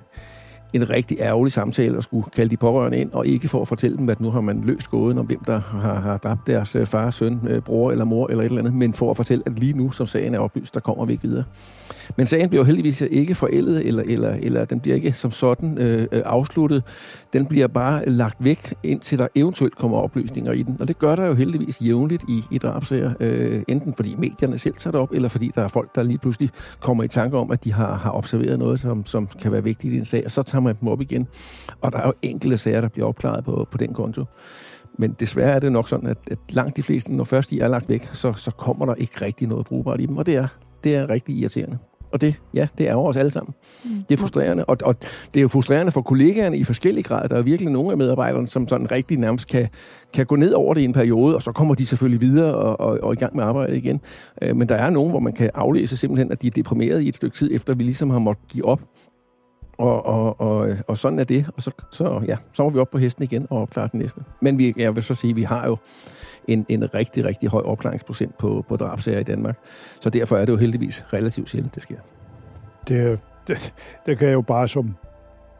en 0.72 0.90
rigtig 0.90 1.16
ærgerlig 1.20 1.52
samtale 1.52 1.96
at 1.96 2.04
skulle 2.04 2.26
kalde 2.36 2.50
de 2.50 2.56
pårørende 2.56 2.98
ind, 2.98 3.12
og 3.12 3.26
ikke 3.26 3.48
for 3.48 3.60
at 3.60 3.68
fortælle 3.68 3.96
dem, 3.96 4.08
at 4.08 4.20
nu 4.20 4.30
har 4.30 4.40
man 4.40 4.62
løst 4.64 4.90
gåden 4.90 5.18
om, 5.18 5.26
hvem 5.26 5.44
der 5.44 5.60
har, 5.60 5.94
har 6.00 6.16
dræbt 6.16 6.46
deres 6.46 6.76
øh, 6.76 6.86
far, 6.86 7.10
søn, 7.10 7.40
øh, 7.48 7.62
bror 7.62 7.90
eller 7.90 8.04
mor 8.04 8.28
eller 8.28 8.42
et 8.42 8.46
eller 8.46 8.60
andet, 8.60 8.74
men 8.74 8.94
for 8.94 9.10
at 9.10 9.16
fortælle, 9.16 9.42
at 9.46 9.58
lige 9.58 9.72
nu, 9.72 9.90
som 9.90 10.06
sagen 10.06 10.34
er 10.34 10.38
oplyst, 10.38 10.74
der 10.74 10.80
kommer 10.80 11.04
vi 11.04 11.12
ikke 11.12 11.28
videre. 11.28 11.44
Men 12.16 12.26
sagen 12.26 12.48
bliver 12.48 12.64
heldigvis 12.64 13.00
ikke 13.00 13.34
forældet, 13.34 13.86
eller, 13.86 14.02
eller, 14.06 14.36
eller 14.42 14.64
den 14.64 14.80
bliver 14.80 14.94
ikke 14.94 15.12
som 15.12 15.30
sådan 15.30 15.78
øh, 15.78 16.06
øh, 16.12 16.22
afsluttet. 16.24 16.82
Den 17.32 17.46
bliver 17.46 17.66
bare 17.66 18.08
lagt 18.08 18.44
væk, 18.44 18.74
indtil 18.82 19.18
der 19.18 19.28
eventuelt 19.34 19.76
kommer 19.76 19.98
oplysninger 19.98 20.52
i 20.52 20.62
den. 20.62 20.76
Og 20.80 20.88
det 20.88 20.98
gør 20.98 21.16
der 21.16 21.26
jo 21.26 21.34
heldigvis 21.34 21.80
jævnligt 21.80 22.22
i, 22.28 22.42
i 22.50 22.58
drabsager. 22.58 23.12
Øh, 23.20 23.62
enten 23.68 23.94
fordi 23.94 24.14
medierne 24.18 24.58
selv 24.58 24.74
tager 24.74 24.92
det 24.92 25.00
op, 25.00 25.12
eller 25.12 25.28
fordi 25.28 25.50
der 25.54 25.62
er 25.62 25.68
folk, 25.68 25.94
der 25.94 26.02
lige 26.02 26.18
pludselig 26.18 26.50
kommer 26.80 27.04
i 27.04 27.08
tanke 27.08 27.38
om, 27.38 27.50
at 27.50 27.64
de 27.64 27.72
har, 27.72 27.94
har 27.94 28.10
observeret 28.10 28.58
noget, 28.58 28.80
som, 28.80 29.06
som 29.06 29.28
kan 29.42 29.52
være 29.52 29.64
vigtigt 29.64 29.94
i 29.94 29.98
en 29.98 30.04
sag, 30.04 30.22
og 30.24 30.30
så 30.30 30.42
tager 30.42 30.57
man 30.60 30.76
dem 30.80 30.88
op 30.88 31.00
igen. 31.00 31.26
Og 31.80 31.92
der 31.92 31.98
er 31.98 32.06
jo 32.06 32.12
enkelte 32.22 32.58
sager, 32.58 32.80
der 32.80 32.88
bliver 32.88 33.08
opklaret 33.08 33.44
på, 33.44 33.68
på 33.70 33.78
den 33.78 33.94
konto. 33.94 34.24
Men 34.98 35.16
desværre 35.20 35.52
er 35.52 35.58
det 35.58 35.72
nok 35.72 35.88
sådan, 35.88 36.08
at, 36.08 36.18
at 36.30 36.38
langt 36.50 36.76
de 36.76 36.82
fleste, 36.82 37.14
når 37.14 37.24
først 37.24 37.50
de 37.50 37.60
er 37.60 37.68
lagt 37.68 37.88
væk, 37.88 38.08
så, 38.12 38.32
så 38.32 38.50
kommer 38.50 38.86
der 38.86 38.94
ikke 38.94 39.24
rigtig 39.24 39.48
noget 39.48 39.66
brugbart 39.66 40.00
i 40.00 40.06
dem, 40.06 40.16
og 40.16 40.26
det 40.26 40.36
er, 40.36 40.48
det 40.84 40.94
er 40.94 41.10
rigtig 41.10 41.34
irriterende. 41.34 41.78
Og 42.12 42.20
det, 42.20 42.40
ja, 42.54 42.68
det 42.78 42.88
er 42.88 42.94
over 42.94 43.08
os 43.08 43.16
alle 43.16 43.30
sammen. 43.30 43.54
Mm. 43.84 43.90
Det 44.08 44.14
er 44.14 44.18
frustrerende, 44.18 44.64
og, 44.64 44.76
og 44.84 44.94
det 45.34 45.40
er 45.40 45.42
jo 45.42 45.48
frustrerende 45.48 45.92
for 45.92 46.02
kollegaerne 46.02 46.58
i 46.58 46.64
forskellige 46.64 47.04
grader. 47.04 47.28
Der 47.28 47.36
er 47.36 47.42
virkelig 47.42 47.72
nogle 47.72 47.90
af 47.90 47.98
medarbejderne, 47.98 48.46
som 48.46 48.68
sådan 48.68 48.90
rigtig 48.90 49.18
nærmest 49.18 49.48
kan, 49.48 49.68
kan 50.14 50.26
gå 50.26 50.36
ned 50.36 50.52
over 50.52 50.74
det 50.74 50.80
i 50.80 50.84
en 50.84 50.92
periode, 50.92 51.36
og 51.36 51.42
så 51.42 51.52
kommer 51.52 51.74
de 51.74 51.86
selvfølgelig 51.86 52.20
videre 52.20 52.54
og, 52.54 52.80
og, 52.80 52.98
og 53.02 53.12
i 53.12 53.16
gang 53.16 53.36
med 53.36 53.44
arbejde 53.44 53.76
igen. 53.76 54.00
Øh, 54.42 54.56
men 54.56 54.68
der 54.68 54.74
er 54.74 54.90
nogen, 54.90 55.10
hvor 55.10 55.20
man 55.20 55.32
kan 55.32 55.50
aflæse 55.54 55.96
simpelthen, 55.96 56.32
at 56.32 56.42
de 56.42 56.46
er 56.46 56.50
deprimeret 56.50 57.02
i 57.02 57.08
et 57.08 57.16
stykke 57.16 57.36
tid, 57.36 57.54
efter 57.54 57.74
vi 57.74 57.82
ligesom 57.82 58.10
har 58.10 58.18
måttet 58.18 58.48
give 58.52 58.64
op. 58.64 58.80
Og, 59.78 60.06
og, 60.06 60.40
og, 60.40 60.68
og 60.88 60.98
sådan 60.98 61.18
er 61.18 61.24
det. 61.24 61.50
Og 61.56 61.62
så, 61.62 61.70
så, 61.92 62.22
ja, 62.26 62.36
så 62.52 62.62
var 62.62 62.70
vi 62.70 62.78
op 62.78 62.90
på 62.90 62.98
hesten 62.98 63.24
igen 63.24 63.46
og 63.50 63.62
opklare 63.62 63.88
den 63.92 64.00
næste. 64.00 64.20
Men 64.40 64.58
vi, 64.58 64.74
jeg 64.76 64.94
vil 64.94 65.02
så 65.02 65.14
sige, 65.14 65.30
at 65.30 65.36
vi 65.36 65.42
har 65.42 65.66
jo 65.66 65.76
en, 66.48 66.66
en 66.68 66.94
rigtig, 66.94 67.24
rigtig 67.24 67.48
høj 67.48 67.62
opklaringsprocent 67.62 68.38
på, 68.38 68.64
på 68.68 68.76
drabsager 68.76 69.18
i 69.18 69.22
Danmark. 69.22 69.58
Så 70.00 70.10
derfor 70.10 70.36
er 70.36 70.44
det 70.44 70.52
jo 70.52 70.56
heldigvis 70.56 71.04
relativt 71.12 71.50
sjældent, 71.50 71.74
det 71.74 71.82
sker. 71.82 71.96
Det, 72.88 73.20
det, 73.48 73.74
det 74.06 74.18
kan 74.18 74.32
jo 74.32 74.40
bare 74.40 74.68
som, 74.68 74.94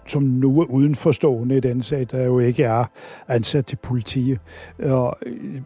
som 0.06 0.22
nu 0.22 0.60
er 0.60 0.64
udenforstående 0.64 1.56
i 1.56 1.60
den 1.60 1.82
sag, 1.82 2.06
der 2.10 2.24
jo 2.24 2.38
ikke 2.38 2.64
er 2.64 2.84
ansat 3.28 3.66
til 3.66 3.76
politiet. 3.76 4.38
Og, 4.82 5.16
øh, 5.26 5.60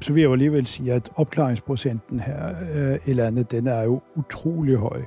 så 0.00 0.12
vil 0.12 0.20
jeg 0.20 0.28
jo 0.28 0.32
alligevel 0.32 0.66
sige, 0.66 0.92
at 0.92 1.10
opklaringsprocenten 1.16 2.20
her 2.20 2.54
øh, 2.74 2.98
i 3.06 3.12
landet, 3.12 3.50
den 3.50 3.66
er 3.66 3.82
jo 3.82 4.00
utrolig 4.16 4.76
høj. 4.76 5.02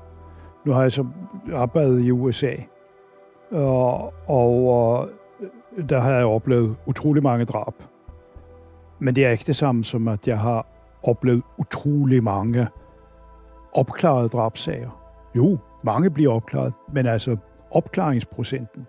Nu 0.66 0.72
har 0.72 0.82
jeg 0.82 0.92
så 0.92 1.06
arbejdet 1.54 2.02
i 2.02 2.12
USA, 2.12 2.54
og, 3.52 4.14
og 4.28 5.10
øh, 5.78 5.90
der 5.90 6.00
har 6.00 6.12
jeg 6.12 6.26
oplevet 6.26 6.76
utrolig 6.86 7.24
mange 7.24 7.46
drab. 7.46 7.74
Men 9.00 9.16
det 9.16 9.26
er 9.26 9.30
ikke 9.30 9.44
det 9.48 9.56
samme 9.56 9.84
som, 9.84 10.08
at 10.08 10.28
jeg 10.28 10.40
har 10.40 10.68
oplevet 11.04 11.44
utrolig 11.58 12.24
mange 12.24 12.68
opklarede 13.74 14.30
drabsager. 14.30 14.90
Jo, 15.36 15.58
mange 15.84 16.10
bliver 16.10 16.34
opklaret, 16.34 16.74
men 16.94 17.06
altså 17.06 17.38
opklaringsprocenten 17.72 18.88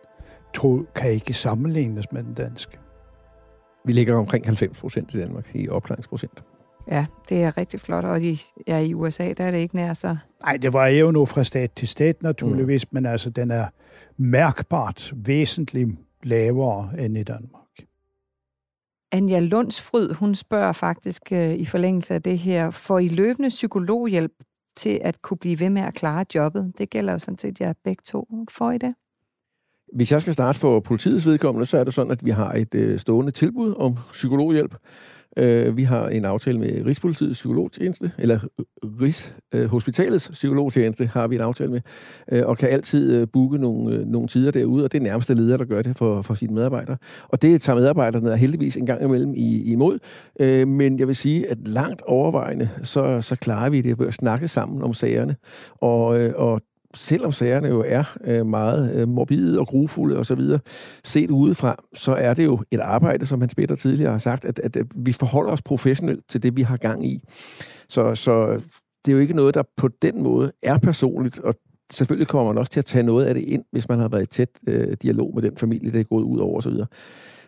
tror, 0.55 0.85
kan 0.95 1.11
ikke 1.11 1.33
sammenlignes 1.33 2.13
med 2.13 2.23
den 2.23 2.35
danske. 2.35 2.79
Vi 3.85 3.93
ligger 3.93 4.17
omkring 4.17 4.45
90 4.45 4.79
procent 4.79 5.15
i 5.15 5.19
Danmark 5.19 5.55
i 5.55 5.69
opklaringsprocent. 5.69 6.45
Ja, 6.89 7.07
det 7.29 7.43
er 7.43 7.57
rigtig 7.57 7.81
flot, 7.81 8.05
og 8.05 8.23
i, 8.23 8.41
ja, 8.67 8.79
i 8.79 8.95
USA, 8.95 9.33
der 9.33 9.45
er 9.45 9.51
det 9.51 9.59
ikke 9.59 9.77
nær 9.77 9.93
så... 9.93 10.17
Nej, 10.43 10.57
det 10.57 10.73
var 10.73 10.87
jo 10.87 11.11
nu 11.11 11.27
fra 11.27 11.45
stat 11.45 11.73
til 11.73 11.89
stat 11.89 12.23
naturligvis, 12.23 12.93
mm. 12.93 12.95
men 12.95 13.07
altså 13.07 13.31
den 13.31 13.51
er 13.51 13.67
mærkbart 14.17 15.13
væsentligt 15.17 15.89
lavere 16.23 16.91
end 16.99 17.19
i 17.19 17.23
Danmark. 17.23 17.63
Anja 19.13 19.41
Lundsfryd, 19.41 20.13
hun 20.13 20.35
spørger 20.35 20.73
faktisk 20.73 21.33
øh, 21.33 21.55
i 21.55 21.65
forlængelse 21.65 22.15
af 22.15 22.23
det 22.23 22.39
her, 22.39 22.71
får 22.71 22.99
I 22.99 23.09
løbende 23.09 23.49
psykologhjælp 23.49 24.33
til 24.77 25.01
at 25.05 25.23
kunne 25.23 25.39
blive 25.39 25.61
ved 25.61 25.71
med 25.71 25.83
at 25.83 25.95
klare 25.95 26.25
jobbet? 26.35 26.73
Det 26.79 26.91
gælder 26.91 27.13
jo 27.13 27.19
sådan 27.19 27.39
set 27.39 27.61
jer 27.61 27.73
begge 27.85 28.03
to. 28.07 28.29
Får 28.51 28.71
I 28.71 28.79
det? 28.79 28.95
Hvis 29.95 30.13
jeg 30.13 30.21
skal 30.21 30.35
starte 30.35 30.59
for 30.59 30.81
politiets 30.81 31.27
vedkommende, 31.27 31.67
så 31.67 31.79
er 31.79 31.85
det 31.85 31.95
sådan, 31.95 32.13
at 32.13 32.25
vi 32.25 32.31
har 32.31 32.53
et 32.53 32.75
øh, 32.75 32.99
stående 32.99 33.33
tilbud 33.33 33.75
om 33.79 33.97
psykologhjælp. 34.13 34.75
Øh, 35.37 35.77
vi 35.77 35.83
har 35.83 36.09
en 36.09 36.25
aftale 36.25 36.59
med 36.59 36.87
Rigspolitiets 36.87 37.39
psykologtjeneste, 37.39 38.11
eller 38.19 38.39
øh, 38.59 38.91
Rigshospitalets 39.01 40.29
øh, 40.29 40.33
psykologtjeneste 40.33 41.07
har 41.07 41.27
vi 41.27 41.35
en 41.35 41.41
aftale 41.41 41.71
med, 41.71 41.81
øh, 42.33 42.47
og 42.47 42.59
kan 42.59 42.69
altid 42.69 43.21
øh, 43.21 43.27
booke 43.33 43.59
nogle, 43.59 43.97
øh, 43.97 44.07
nogle 44.07 44.29
tider 44.29 44.51
derude, 44.51 44.85
og 44.85 44.93
det 44.93 44.99
er 44.99 45.03
nærmeste 45.03 45.35
leder, 45.35 45.57
der 45.57 45.65
gør 45.65 45.83
det 45.83 45.97
for, 45.97 46.23
for 46.23 46.35
sine 46.35 46.55
medarbejdere. 46.55 46.97
Og 47.29 47.43
det 47.43 47.63
tager 47.63 47.77
medarbejderne 47.77 48.37
heldigvis 48.37 48.77
en 48.77 48.87
gang 48.87 49.03
imellem 49.05 49.35
i, 49.37 49.73
imod, 49.73 49.99
øh, 50.41 50.69
men 50.69 50.99
jeg 50.99 51.07
vil 51.07 51.17
sige, 51.17 51.51
at 51.51 51.59
langt 51.69 52.03
overvejende, 52.03 52.69
så, 52.83 53.21
så 53.21 53.37
klarer 53.37 53.71
vi 53.71 53.81
det 53.81 53.99
ved 53.99 54.07
at 54.07 54.15
snakke 54.15 54.49
sammen 54.49 54.83
om 54.83 54.95
sagerne, 54.95 55.37
og, 55.81 56.21
øh, 56.21 56.33
og 56.37 56.61
selvom 56.95 57.33
sagerne 57.33 57.69
jo 57.69 57.85
er 57.87 58.17
øh, 58.25 58.47
meget 58.47 58.95
øh, 58.95 59.09
morbide 59.09 59.59
og 59.61 59.67
grufulde 59.67 60.19
osv., 60.19 60.41
set 61.05 61.31
udefra, 61.31 61.77
så 61.95 62.15
er 62.15 62.35
det 62.35 62.45
jo 62.45 62.63
et 62.71 62.81
arbejde, 62.81 63.27
som 63.27 63.41
Hans 63.41 63.55
Peter 63.55 63.75
tidligere 63.75 64.11
har 64.11 64.19
sagt, 64.19 64.45
at, 64.45 64.59
at, 64.59 64.77
at 64.77 64.87
vi 64.97 65.13
forholder 65.13 65.53
os 65.53 65.63
professionelt 65.63 66.29
til 66.29 66.43
det, 66.43 66.57
vi 66.57 66.63
har 66.63 66.77
gang 66.77 67.07
i. 67.07 67.21
Så, 67.89 68.15
så 68.15 68.61
det 69.05 69.13
er 69.13 69.13
jo 69.13 69.19
ikke 69.19 69.37
noget, 69.37 69.55
der 69.55 69.63
på 69.77 69.89
den 70.03 70.23
måde 70.23 70.53
er 70.63 70.79
personligt, 70.79 71.39
og 71.39 71.55
selvfølgelig 71.93 72.29
kommer 72.29 72.53
man 72.53 72.59
også 72.59 72.73
til 72.73 72.81
at 72.81 72.85
tage 72.85 73.03
noget 73.03 73.25
af 73.25 73.35
det 73.35 73.43
ind, 73.43 73.65
hvis 73.73 73.89
man 73.89 73.99
har 73.99 74.09
været 74.09 74.23
i 74.23 74.27
tæt 74.27 74.49
øh, 74.69 74.97
dialog 75.03 75.35
med 75.35 75.43
den 75.43 75.57
familie, 75.57 75.93
det 75.93 76.01
er 76.01 76.05
gået 76.05 76.25
ud 76.25 76.39
over 76.39 76.59
osv. 76.59 76.73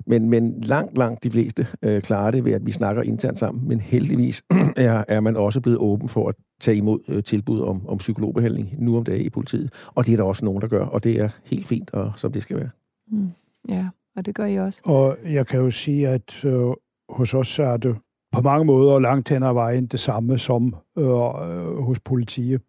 Men, 0.06 0.30
men 0.30 0.60
langt, 0.60 0.98
langt 0.98 1.24
de 1.24 1.30
fleste 1.30 1.66
øh, 1.82 2.02
klarer 2.02 2.30
det 2.30 2.44
ved, 2.44 2.52
at 2.52 2.66
vi 2.66 2.72
snakker 2.72 3.02
internt 3.02 3.38
sammen. 3.38 3.68
Men 3.68 3.80
heldigvis 3.80 4.42
er, 4.76 5.04
er 5.08 5.20
man 5.20 5.36
også 5.36 5.60
blevet 5.60 5.78
åben 5.78 6.08
for 6.08 6.28
at 6.28 6.34
tage 6.60 6.76
imod 6.76 6.98
øh, 7.08 7.22
tilbud 7.22 7.60
om, 7.60 7.88
om 7.88 7.98
psykologbehandling 7.98 8.74
nu 8.78 8.96
om 8.96 9.04
dagen 9.04 9.26
i 9.26 9.30
politiet. 9.30 9.72
Og 9.94 10.06
det 10.06 10.12
er 10.12 10.16
der 10.16 10.24
også 10.24 10.44
nogen, 10.44 10.60
der 10.60 10.68
gør, 10.68 10.84
og 10.84 11.04
det 11.04 11.20
er 11.20 11.28
helt 11.44 11.66
fint, 11.66 11.90
og 11.94 12.12
som 12.16 12.32
det 12.32 12.42
skal 12.42 12.56
være. 12.56 12.70
Mm. 13.10 13.28
Ja, 13.68 13.88
og 14.16 14.26
det 14.26 14.34
gør 14.34 14.44
I 14.44 14.58
også. 14.58 14.80
Og 14.84 15.16
jeg 15.24 15.46
kan 15.46 15.60
jo 15.60 15.70
sige, 15.70 16.08
at 16.08 16.44
øh, 16.44 16.62
hos 17.08 17.34
os 17.34 17.58
er 17.58 17.76
det 17.76 17.96
på 18.32 18.42
mange 18.42 18.64
måder 18.64 18.98
langt 18.98 19.28
hen 19.28 19.42
ad 19.42 19.52
vejen 19.52 19.86
det 19.86 20.00
samme 20.00 20.38
som 20.38 20.76
øh, 20.98 21.06
øh, 21.06 21.82
hos 21.82 22.00
politiet. 22.00 22.60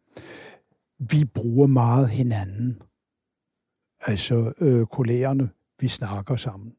Vi 1.00 1.26
bruger 1.26 1.68
meget 1.68 2.10
hinanden. 2.10 2.82
Altså 4.02 4.54
øh, 4.62 4.86
kollegerne, 4.86 5.50
vi 5.80 5.88
snakker 5.88 6.36
sammen. 6.36 6.74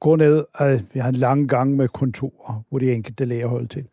Gå 0.00 0.16
ned, 0.16 0.44
at 0.54 0.94
vi 0.94 1.00
har 1.00 1.08
en 1.08 1.14
lang 1.14 1.48
gang 1.48 1.76
med 1.76 1.88
kontorer, 1.88 2.64
hvor 2.68 2.78
de 2.78 2.92
enkelte 2.92 3.24
læger 3.24 3.46
holder 3.46 3.66
til. 3.66 3.88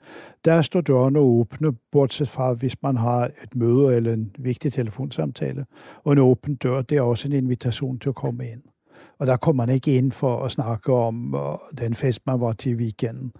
Der 0.45 0.61
står 0.61 0.81
dørene 0.81 1.19
åbne, 1.19 1.73
bortset 1.91 2.27
fra, 2.27 2.53
hvis 2.53 2.81
man 2.83 2.97
har 2.97 3.25
et 3.43 3.55
møde 3.55 3.95
eller 3.95 4.13
en 4.13 4.35
vigtig 4.39 4.73
telefonsamtale. 4.73 5.65
Og 6.03 6.13
en 6.13 6.19
åben 6.19 6.55
dør, 6.55 6.81
det 6.81 6.97
er 6.97 7.01
også 7.01 7.27
en 7.27 7.33
invitation 7.33 7.99
til 7.99 8.09
at 8.09 8.15
komme 8.15 8.47
ind. 8.47 8.61
Og 9.19 9.27
der 9.27 9.37
kommer 9.37 9.65
man 9.65 9.75
ikke 9.75 9.97
ind 9.97 10.11
for 10.11 10.45
at 10.45 10.51
snakke 10.51 10.93
om 10.93 11.35
øh, 11.35 11.77
den 11.77 11.93
fest, 11.93 12.21
man 12.25 12.41
var 12.41 12.53
til 12.53 12.71
i 12.71 12.75
weekenden. 12.75 13.31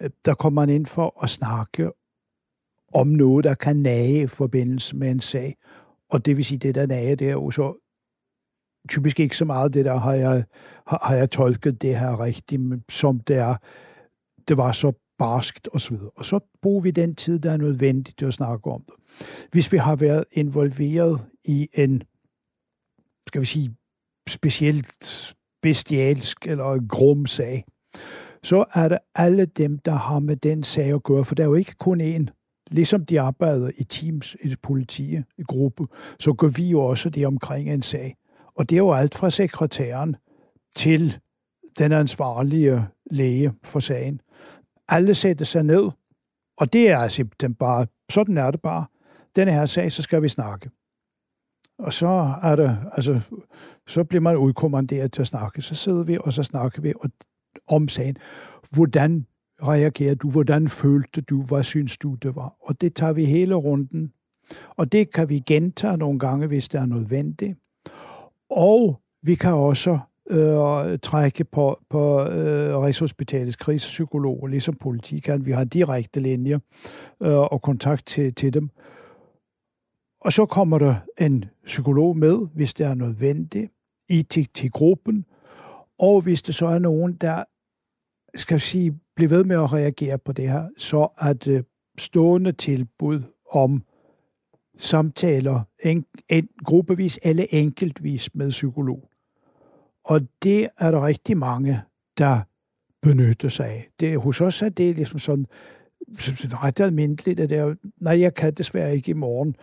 Øh, 0.00 0.10
der 0.24 0.34
kommer 0.34 0.62
man 0.62 0.74
ind 0.74 0.86
for 0.86 1.22
at 1.22 1.30
snakke 1.30 1.90
om 2.94 3.06
noget, 3.06 3.44
der 3.44 3.54
kan 3.54 3.76
nage 3.76 4.22
i 4.22 4.26
forbindelse 4.26 4.96
med 4.96 5.10
en 5.10 5.20
sag. 5.20 5.54
Og 6.10 6.26
det 6.26 6.36
vil 6.36 6.44
sige, 6.44 6.58
det 6.58 6.74
der 6.74 6.86
nage, 6.86 7.16
det 7.16 7.28
er 7.28 7.32
jo 7.32 7.50
så 7.50 7.78
typisk 8.88 9.20
ikke 9.20 9.36
så 9.36 9.44
meget 9.44 9.74
det 9.74 9.84
der, 9.84 9.96
har 9.96 10.12
jeg, 10.12 10.44
har, 10.86 10.98
har 11.02 11.14
jeg 11.14 11.30
tolket 11.30 11.82
det 11.82 11.98
her 11.98 12.20
rigtigt, 12.20 12.62
som 12.88 13.20
det 13.20 13.36
er. 13.36 13.56
Det 14.48 14.56
var 14.56 14.72
så 14.72 14.92
barskt 15.18 15.68
og 15.68 15.80
så 15.80 15.94
videre. 15.94 16.10
Og 16.16 16.24
så 16.24 16.40
bruger 16.62 16.82
vi 16.82 16.90
den 16.90 17.14
tid, 17.14 17.38
der 17.38 17.52
er 17.52 17.56
nødvendigt 17.56 18.18
til 18.18 18.26
at 18.26 18.34
snakke 18.34 18.70
om 18.70 18.84
det. 18.86 18.94
Hvis 19.52 19.72
vi 19.72 19.76
har 19.76 19.96
været 19.96 20.24
involveret 20.32 21.20
i 21.44 21.68
en, 21.74 22.02
skal 23.28 23.40
vi 23.40 23.46
sige, 23.46 23.76
specielt 24.28 25.34
bestialsk 25.62 26.46
eller 26.46 26.88
grum 26.88 27.26
sag, 27.26 27.64
så 28.42 28.64
er 28.74 28.88
det 28.88 28.98
alle 29.14 29.46
dem, 29.46 29.78
der 29.78 29.92
har 29.92 30.18
med 30.18 30.36
den 30.36 30.62
sag 30.62 30.94
at 30.94 31.02
gøre, 31.02 31.24
for 31.24 31.34
der 31.34 31.42
er 31.42 31.48
jo 31.48 31.54
ikke 31.54 31.74
kun 31.78 32.00
én. 32.00 32.41
Ligesom 32.72 33.06
de 33.06 33.20
arbejder 33.20 33.70
i 33.78 33.84
teams, 33.84 34.36
i 34.44 34.54
politiet, 34.62 35.24
i 35.38 35.42
gruppe, 35.42 35.86
så 36.20 36.32
gør 36.32 36.48
vi 36.48 36.68
jo 36.68 36.80
også 36.80 37.10
det 37.10 37.26
omkring 37.26 37.70
en 37.70 37.82
sag. 37.82 38.16
Og 38.56 38.70
det 38.70 38.76
er 38.76 38.78
jo 38.78 38.92
alt 38.92 39.14
fra 39.14 39.30
sekretæren 39.30 40.16
til 40.76 41.18
den 41.78 41.92
ansvarlige 41.92 42.86
læge 43.10 43.52
for 43.64 43.80
sagen. 43.80 44.20
Alle 44.88 45.14
sætter 45.14 45.44
sig 45.44 45.62
ned, 45.62 45.90
og 46.58 46.72
det 46.72 46.88
er 46.90 47.08
simpelthen 47.08 47.54
bare, 47.54 47.86
sådan 48.10 48.38
er 48.38 48.50
det 48.50 48.62
bare. 48.62 48.86
Denne 49.36 49.52
her 49.52 49.66
sag, 49.66 49.92
så 49.92 50.02
skal 50.02 50.22
vi 50.22 50.28
snakke. 50.28 50.70
Og 51.78 51.92
så 51.92 52.34
er 52.42 52.56
det, 52.56 52.78
altså, 52.92 53.20
så 53.86 54.04
bliver 54.04 54.20
man 54.20 54.36
udkommanderet 54.36 55.12
til 55.12 55.20
at 55.20 55.26
snakke. 55.26 55.62
Så 55.62 55.74
sidder 55.74 56.02
vi, 56.02 56.18
og 56.20 56.32
så 56.32 56.42
snakker 56.42 56.82
vi 56.82 56.92
om 57.66 57.88
sagen. 57.88 58.16
Hvordan 58.70 59.26
reagerer 59.66 60.14
du? 60.14 60.30
Hvordan 60.30 60.68
følte 60.68 61.20
du? 61.20 61.42
Hvad 61.42 61.62
synes 61.62 61.96
du, 61.98 62.14
det 62.14 62.36
var? 62.36 62.54
Og 62.60 62.80
det 62.80 62.94
tager 62.94 63.12
vi 63.12 63.24
hele 63.24 63.54
runden. 63.54 64.12
Og 64.76 64.92
det 64.92 65.12
kan 65.12 65.28
vi 65.28 65.38
gentage 65.38 65.96
nogle 65.96 66.18
gange, 66.18 66.46
hvis 66.46 66.68
det 66.68 66.80
er 66.80 66.86
nødvendigt. 66.86 67.58
Og 68.50 69.00
vi 69.22 69.34
kan 69.34 69.52
også 69.52 69.98
øh, 70.30 70.98
trække 70.98 71.44
på, 71.44 71.78
på 71.90 72.22
øh, 72.22 72.78
Rigshospitalets 72.78 73.56
krisepsykologer, 73.56 74.46
ligesom 74.46 74.74
politi 74.74 75.18
kan. 75.18 75.46
Vi 75.46 75.52
har 75.52 75.64
direkte 75.64 76.20
linjer 76.20 76.58
øh, 77.22 77.38
og 77.38 77.62
kontakt 77.62 78.06
til, 78.06 78.34
til 78.34 78.54
dem. 78.54 78.70
Og 80.20 80.32
så 80.32 80.46
kommer 80.46 80.78
der 80.78 80.94
en 81.20 81.44
psykolog 81.64 82.16
med, 82.16 82.38
hvis 82.54 82.74
det 82.74 82.86
er 82.86 82.94
nødvendigt, 82.94 83.72
i 84.08 84.22
til, 84.22 84.48
til 84.54 84.70
gruppen. 84.70 85.24
Og 85.98 86.20
hvis 86.20 86.42
det 86.42 86.54
så 86.54 86.66
er 86.66 86.78
nogen, 86.78 87.12
der 87.12 87.44
skal 88.34 88.60
sige, 88.60 89.00
blive 89.16 89.30
ved 89.30 89.44
med 89.44 89.56
at 89.56 89.72
reagere 89.72 90.18
på 90.18 90.32
det 90.32 90.48
her, 90.48 90.68
så 90.78 91.08
at 91.18 91.44
det 91.44 91.64
stående 91.98 92.52
tilbud 92.52 93.22
om 93.50 93.82
samtaler, 94.76 95.60
en, 95.84 96.04
en, 96.28 96.48
gruppevis 96.64 97.18
eller 97.22 97.44
enkeltvis 97.50 98.34
med 98.34 98.50
psykolog. 98.50 99.08
Og 100.04 100.20
det 100.42 100.68
er 100.78 100.90
der 100.90 101.06
rigtig 101.06 101.36
mange, 101.36 101.82
der 102.18 102.40
benytter 103.02 103.48
sig 103.48 103.66
af. 103.66 103.88
Det, 104.00 104.20
hos 104.20 104.40
os 104.40 104.62
er 104.62 104.68
det 104.68 104.96
ligesom 104.96 105.18
sådan, 105.18 105.46
ret 106.64 106.80
almindeligt, 106.80 107.40
at 107.40 107.50
det 107.50 107.58
er, 107.58 107.74
nej, 108.00 108.20
jeg 108.20 108.34
kan 108.34 108.54
desværre 108.54 108.96
ikke 108.96 109.10
i 109.10 109.14
morgen 109.14 109.56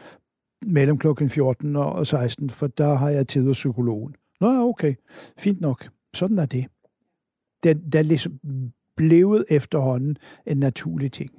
mellem 0.65 0.97
klokken 0.97 1.29
14 1.29 1.75
og 1.75 2.07
16, 2.07 2.49
for 2.49 2.67
der 2.67 2.93
har 2.93 3.09
jeg 3.09 3.27
tid 3.27 3.47
hos 3.47 3.57
psykologen. 3.57 4.15
Nå, 4.41 4.69
okay, 4.69 4.95
fint 5.37 5.61
nok. 5.61 5.89
Sådan 6.13 6.39
er 6.39 6.45
det. 6.45 6.65
Der, 7.63 7.73
der 7.73 8.01
ligesom 8.01 8.39
blevet 8.99 9.45
efterhånden 9.49 10.15
en 10.47 10.57
naturlig 10.57 11.11
ting. 11.11 11.31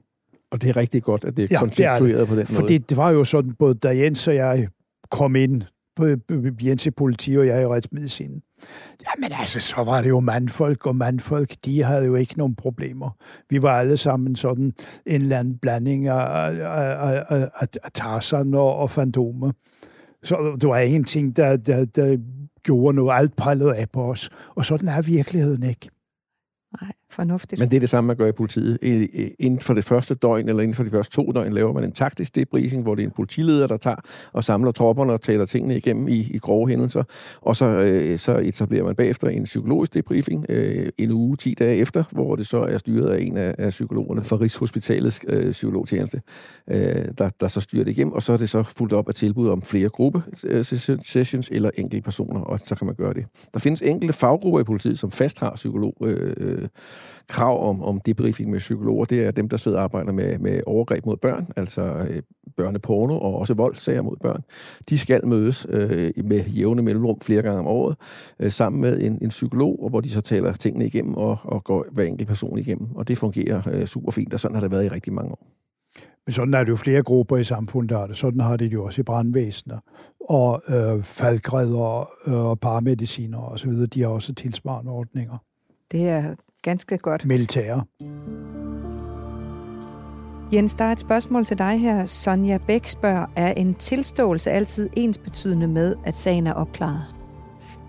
Og 0.51 0.62
det 0.62 0.68
er 0.68 0.77
rigtig 0.77 1.03
godt, 1.03 1.25
at 1.25 1.37
det 1.37 1.42
er 1.44 1.49
ja, 1.51 1.59
konceptueret 1.59 2.03
det 2.03 2.14
er 2.14 2.18
det. 2.18 2.29
på 2.29 2.35
den 2.35 2.46
måde. 2.49 2.61
Fordi 2.61 2.79
det 2.79 2.96
var 2.96 3.11
jo 3.11 3.25
sådan, 3.25 3.55
både 3.59 3.75
da 3.75 3.88
Jens 3.88 4.29
og 4.29 4.35
jeg 4.35 4.68
kom 5.11 5.37
ind 5.37 5.62
på 5.96 6.07
Jens 6.62 6.87
i 6.87 6.90
politi, 6.90 7.37
og 7.37 7.46
jeg 7.46 7.62
i 7.62 7.66
retsmedicin. 7.66 8.42
Jamen 9.07 9.33
altså, 9.33 9.61
så 9.61 9.85
var 9.85 10.03
det 10.03 10.09
jo 10.09 10.20
mandfolk, 10.20 10.87
og 10.87 10.96
mandfolk, 10.96 11.55
de 11.64 11.83
havde 11.83 12.05
jo 12.05 12.14
ikke 12.14 12.38
nogen 12.38 12.55
problemer. 12.55 13.11
Vi 13.51 13.62
var 13.62 13.79
alle 13.79 13.96
sammen 13.96 14.37
sådan 14.37 14.73
en 15.07 15.23
eller 15.23 15.38
anden 15.38 15.59
blanding 15.59 16.07
af, 16.07 16.16
af, 16.16 17.25
af, 17.31 17.51
af, 17.61 17.68
af 17.83 17.92
Tarzan 17.94 18.55
og, 18.55 18.77
og 18.77 18.90
fantomer. 18.90 19.53
Så 20.23 20.57
det 20.61 20.68
var 20.68 20.79
en 20.79 21.05
ting, 21.05 21.37
der, 21.37 21.57
der, 21.57 21.85
der 21.85 22.18
gjorde 22.62 22.96
noget, 22.96 23.16
alt 23.16 23.37
prallede 23.37 23.77
af 23.77 23.90
på 23.90 24.11
os. 24.11 24.31
Og 24.55 24.64
sådan 24.64 24.88
er 24.88 25.03
virkeligheden 25.03 25.62
ikke. 25.62 25.90
Nej, 26.81 26.92
fornuftigt. 27.11 27.59
Men 27.59 27.70
det 27.70 27.77
er 27.77 27.81
det 27.81 27.88
samme, 27.88 28.09
man 28.09 28.16
gør 28.16 28.27
i 28.27 28.33
politiet. 28.33 28.79
Inden 29.38 29.61
for 29.61 29.75
det 29.75 29.85
første 29.85 30.14
døgn, 30.14 30.49
eller 30.49 30.62
inden 30.62 30.75
for 30.75 30.85
de 30.85 30.90
første 30.90 31.14
to 31.14 31.33
døgn, 31.33 31.53
laver 31.53 31.73
man 31.73 31.85
en 31.85 31.92
taktisk 31.92 32.35
debriefing, 32.35 32.83
hvor 32.83 32.94
det 32.94 33.03
er 33.03 33.07
en 33.07 33.12
politileder, 33.16 33.66
der 33.66 33.77
tager 33.77 33.96
og 34.33 34.44
samler 34.44 34.73
tropperne 34.73 35.12
og 35.12 35.20
taler 35.20 35.44
tingene 35.44 35.77
igennem 35.77 36.09
i, 36.09 36.18
i 36.18 36.38
grove 36.38 36.68
hændelser. 36.68 37.03
Og 37.40 37.57
så, 37.57 37.66
øh, 37.66 38.18
så 38.18 38.38
etablerer 38.38 38.85
man 38.85 38.94
bagefter 38.94 39.29
en 39.29 39.44
psykologisk 39.44 39.94
debriefing 39.94 40.46
øh, 40.49 40.88
en 40.99 41.11
uge, 41.11 41.37
10 41.37 41.55
dage 41.59 41.77
efter, 41.77 42.05
hvor 42.11 42.37
det 42.37 42.46
så 42.46 42.59
er 42.59 42.79
styret 42.79 43.09
af 43.09 43.20
en 43.20 43.37
af, 43.37 43.55
af 43.59 43.70
psykologerne 43.70 44.25
fra 44.25 44.37
Rigshospitalets 44.37 45.20
øh, 45.29 45.53
psykologtjeneste, 45.53 46.20
øh, 46.70 47.05
der, 47.18 47.31
der 47.40 47.49
så 47.49 47.61
styrer 47.61 47.85
det 47.85 47.90
igennem. 47.90 48.12
Og 48.12 48.23
så 48.23 48.33
er 48.33 48.37
det 48.37 48.49
så 48.49 48.62
fuldt 48.62 48.92
op 48.92 49.09
af 49.09 49.14
tilbud 49.14 49.49
om 49.49 49.62
flere 49.62 49.88
gruppe 49.88 50.23
øh, 50.44 50.64
sessions 51.05 51.49
eller 51.53 51.70
enkelte 51.75 52.03
personer, 52.03 52.40
og 52.40 52.59
så 52.59 52.75
kan 52.75 52.87
man 52.87 52.94
gøre 52.94 53.14
det. 53.14 53.25
Der 53.55 53.61
findes 53.61 53.83
enkelte 53.83 54.12
faggrupper 54.12 54.61
i 54.61 54.64
politiet, 54.64 54.99
som 54.99 55.11
fast 55.11 55.38
har 55.38 55.53
psykolog 55.55 55.96
øh, 56.03 56.35
øh, 56.37 56.68
krav 57.28 57.68
om, 57.68 57.82
om 57.82 58.00
debriefing 58.00 58.50
med 58.50 58.58
psykologer. 58.58 59.04
Det 59.04 59.24
er 59.24 59.30
dem, 59.30 59.48
der 59.48 59.56
sidder 59.56 59.78
og 59.78 59.84
arbejder 59.84 60.12
med, 60.12 60.38
med 60.38 60.60
overgreb 60.66 61.06
mod 61.06 61.16
børn, 61.16 61.46
altså 61.56 61.82
øh, 61.82 62.22
børneporno 62.56 63.18
og 63.18 63.34
også 63.38 63.54
voldsager 63.54 64.02
mod 64.02 64.16
børn. 64.22 64.42
De 64.88 64.98
skal 64.98 65.26
mødes 65.26 65.66
øh, 65.68 66.12
med 66.24 66.44
jævne 66.44 66.82
mellemrum 66.82 67.20
flere 67.20 67.42
gange 67.42 67.58
om 67.58 67.66
året, 67.66 67.96
øh, 68.40 68.52
sammen 68.52 68.80
med 68.82 69.02
en, 69.02 69.18
en 69.22 69.28
psykolog, 69.28 69.82
og 69.82 69.88
hvor 69.88 70.00
de 70.00 70.10
så 70.10 70.20
taler 70.20 70.52
tingene 70.52 70.86
igennem 70.86 71.14
og, 71.14 71.38
og 71.42 71.64
går 71.64 71.86
hver 71.92 72.04
enkelt 72.04 72.28
person 72.28 72.58
igennem. 72.58 72.88
Og 72.94 73.08
det 73.08 73.18
fungerer 73.18 73.62
øh, 73.72 73.86
super 73.86 74.10
fint, 74.10 74.34
og 74.34 74.40
sådan 74.40 74.54
har 74.54 74.60
det 74.60 74.70
været 74.70 74.84
i 74.84 74.88
rigtig 74.88 75.12
mange 75.12 75.32
år. 75.32 75.46
Men 76.26 76.32
sådan 76.32 76.54
er 76.54 76.64
det 76.64 76.70
jo 76.70 76.76
flere 76.76 77.02
grupper 77.02 77.36
i 77.36 77.44
samfundet, 77.44 77.90
der 77.90 77.98
har 77.98 78.06
det. 78.06 78.16
Sådan 78.16 78.40
har 78.40 78.56
det 78.56 78.72
jo 78.72 78.84
også 78.84 79.00
i 79.00 79.02
brandvæsenet. 79.02 79.78
Og 80.28 80.62
øh, 80.68 81.02
faldgræder 81.02 82.08
øh, 82.26 82.46
og 82.46 82.60
paramediciner 82.60 83.38
og 83.38 83.58
så 83.58 83.68
videre, 83.68 83.86
de 83.86 84.00
har 84.00 84.08
også 84.08 84.34
tilsvarende 84.34 84.92
ordninger. 84.92 85.38
Det 85.92 86.08
er 86.08 86.34
ganske 86.62 86.99
godt. 86.99 87.27
Militære. 87.27 87.85
Jens, 90.53 90.75
der 90.75 90.85
er 90.85 90.92
et 90.92 91.01
spørgsmål 91.01 91.44
til 91.44 91.59
dig 91.59 91.81
her. 91.81 92.05
Sonja 92.05 92.59
Bæk 92.66 92.88
spørger, 92.88 93.27
er 93.37 93.53
en 93.53 93.75
tilståelse 93.75 94.51
altid 94.51 94.90
ens 94.96 95.18
betydende 95.18 95.68
med, 95.68 95.94
at 96.05 96.14
sagen 96.14 96.46
er 96.46 96.53
opklaret? 96.53 97.03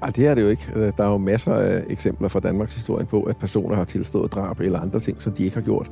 Ej, 0.01 0.09
det 0.09 0.27
er 0.27 0.35
det 0.35 0.41
jo 0.41 0.47
ikke. 0.47 0.71
Øh, 0.75 0.93
der 0.97 1.03
er 1.03 1.07
jo 1.07 1.17
masser 1.17 1.53
af 1.53 1.83
eksempler 1.89 2.27
fra 2.27 2.39
Danmarks 2.39 2.73
historie 2.73 3.05
på, 3.05 3.23
at 3.23 3.37
personer 3.37 3.75
har 3.75 3.83
tilstået 3.83 4.31
drab 4.31 4.59
eller 4.59 4.79
andre 4.79 4.99
ting, 4.99 5.21
som 5.21 5.33
de 5.33 5.43
ikke 5.43 5.55
har 5.55 5.61
gjort. 5.61 5.91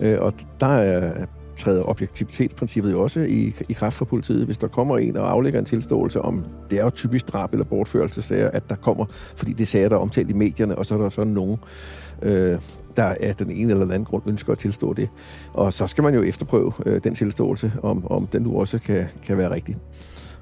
Øh, 0.00 0.20
og 0.20 0.32
der 0.60 0.66
er 0.66 1.24
træder 1.56 1.88
objektivitetsprincippet 1.88 2.92
jo 2.92 3.02
også 3.02 3.20
i, 3.20 3.54
i 3.68 3.72
kraft 3.72 3.96
for 3.96 4.04
politiet. 4.04 4.44
Hvis 4.44 4.58
der 4.58 4.68
kommer 4.68 4.98
en 4.98 5.16
og 5.16 5.30
aflægger 5.30 5.58
en 5.58 5.64
tilståelse 5.64 6.22
om, 6.22 6.44
det 6.70 6.78
er 6.78 6.84
jo 6.84 6.90
typisk 6.90 7.32
drab 7.32 7.52
eller 7.52 7.64
bortførelsesager, 7.64 8.50
at 8.50 8.70
der 8.70 8.76
kommer, 8.76 9.04
fordi 9.36 9.52
det 9.52 9.68
sager, 9.68 9.88
der 9.88 9.96
er 9.96 10.00
omtalt 10.00 10.30
i 10.30 10.32
medierne, 10.32 10.78
og 10.78 10.86
så 10.86 10.94
er 10.94 10.98
der 10.98 11.08
sådan 11.08 11.32
nogen, 11.32 11.56
øh, 12.22 12.58
der 12.96 13.14
af 13.20 13.36
den 13.36 13.50
ene 13.50 13.70
eller 13.70 13.84
den 13.84 13.92
anden 13.92 14.04
grund 14.04 14.22
ønsker 14.26 14.52
at 14.52 14.58
tilstå 14.58 14.92
det. 14.92 15.08
Og 15.52 15.72
så 15.72 15.86
skal 15.86 16.04
man 16.04 16.14
jo 16.14 16.22
efterprøve 16.22 16.72
øh, 16.86 17.00
den 17.04 17.14
tilståelse, 17.14 17.72
om, 17.82 18.10
om 18.10 18.26
den 18.26 18.42
nu 18.42 18.60
også 18.60 18.78
kan, 18.78 19.06
kan 19.26 19.38
være 19.38 19.50
rigtig. 19.50 19.76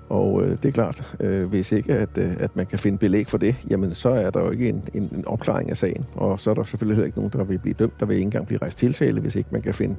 Og 0.08 0.42
øh, 0.42 0.50
det 0.50 0.64
er 0.64 0.72
klart, 0.72 1.16
øh, 1.20 1.48
hvis 1.48 1.72
ikke 1.72 1.94
at, 1.94 2.18
øh, 2.18 2.32
at 2.40 2.56
man 2.56 2.66
kan 2.66 2.78
finde 2.78 2.98
belæg 2.98 3.26
for 3.26 3.38
det, 3.38 3.54
jamen 3.70 3.94
så 3.94 4.08
er 4.08 4.30
der 4.30 4.40
jo 4.40 4.50
ikke 4.50 4.68
en, 4.68 4.82
en, 4.94 5.02
en 5.02 5.24
opklaring 5.26 5.70
af 5.70 5.76
sagen. 5.76 6.04
Og 6.14 6.40
så 6.40 6.50
er 6.50 6.54
der 6.54 6.64
selvfølgelig 6.64 6.96
heller 6.96 7.06
ikke 7.06 7.18
nogen, 7.18 7.32
der 7.32 7.44
vil 7.44 7.58
blive 7.58 7.74
dømt, 7.74 8.00
der 8.00 8.06
vil 8.06 8.14
ikke 8.14 8.24
engang 8.24 8.46
blive 8.46 8.58
rejst 8.58 8.78
tiltale, 8.78 9.20
hvis 9.20 9.36
ikke 9.36 9.48
man 9.52 9.62
kan 9.62 9.74
finde, 9.74 9.96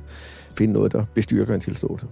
finde 0.57 0.73
noget, 0.73 0.93
der 0.93 1.05
bestyrker 1.13 1.53
en 1.53 1.59
tilståelse. 1.61 2.05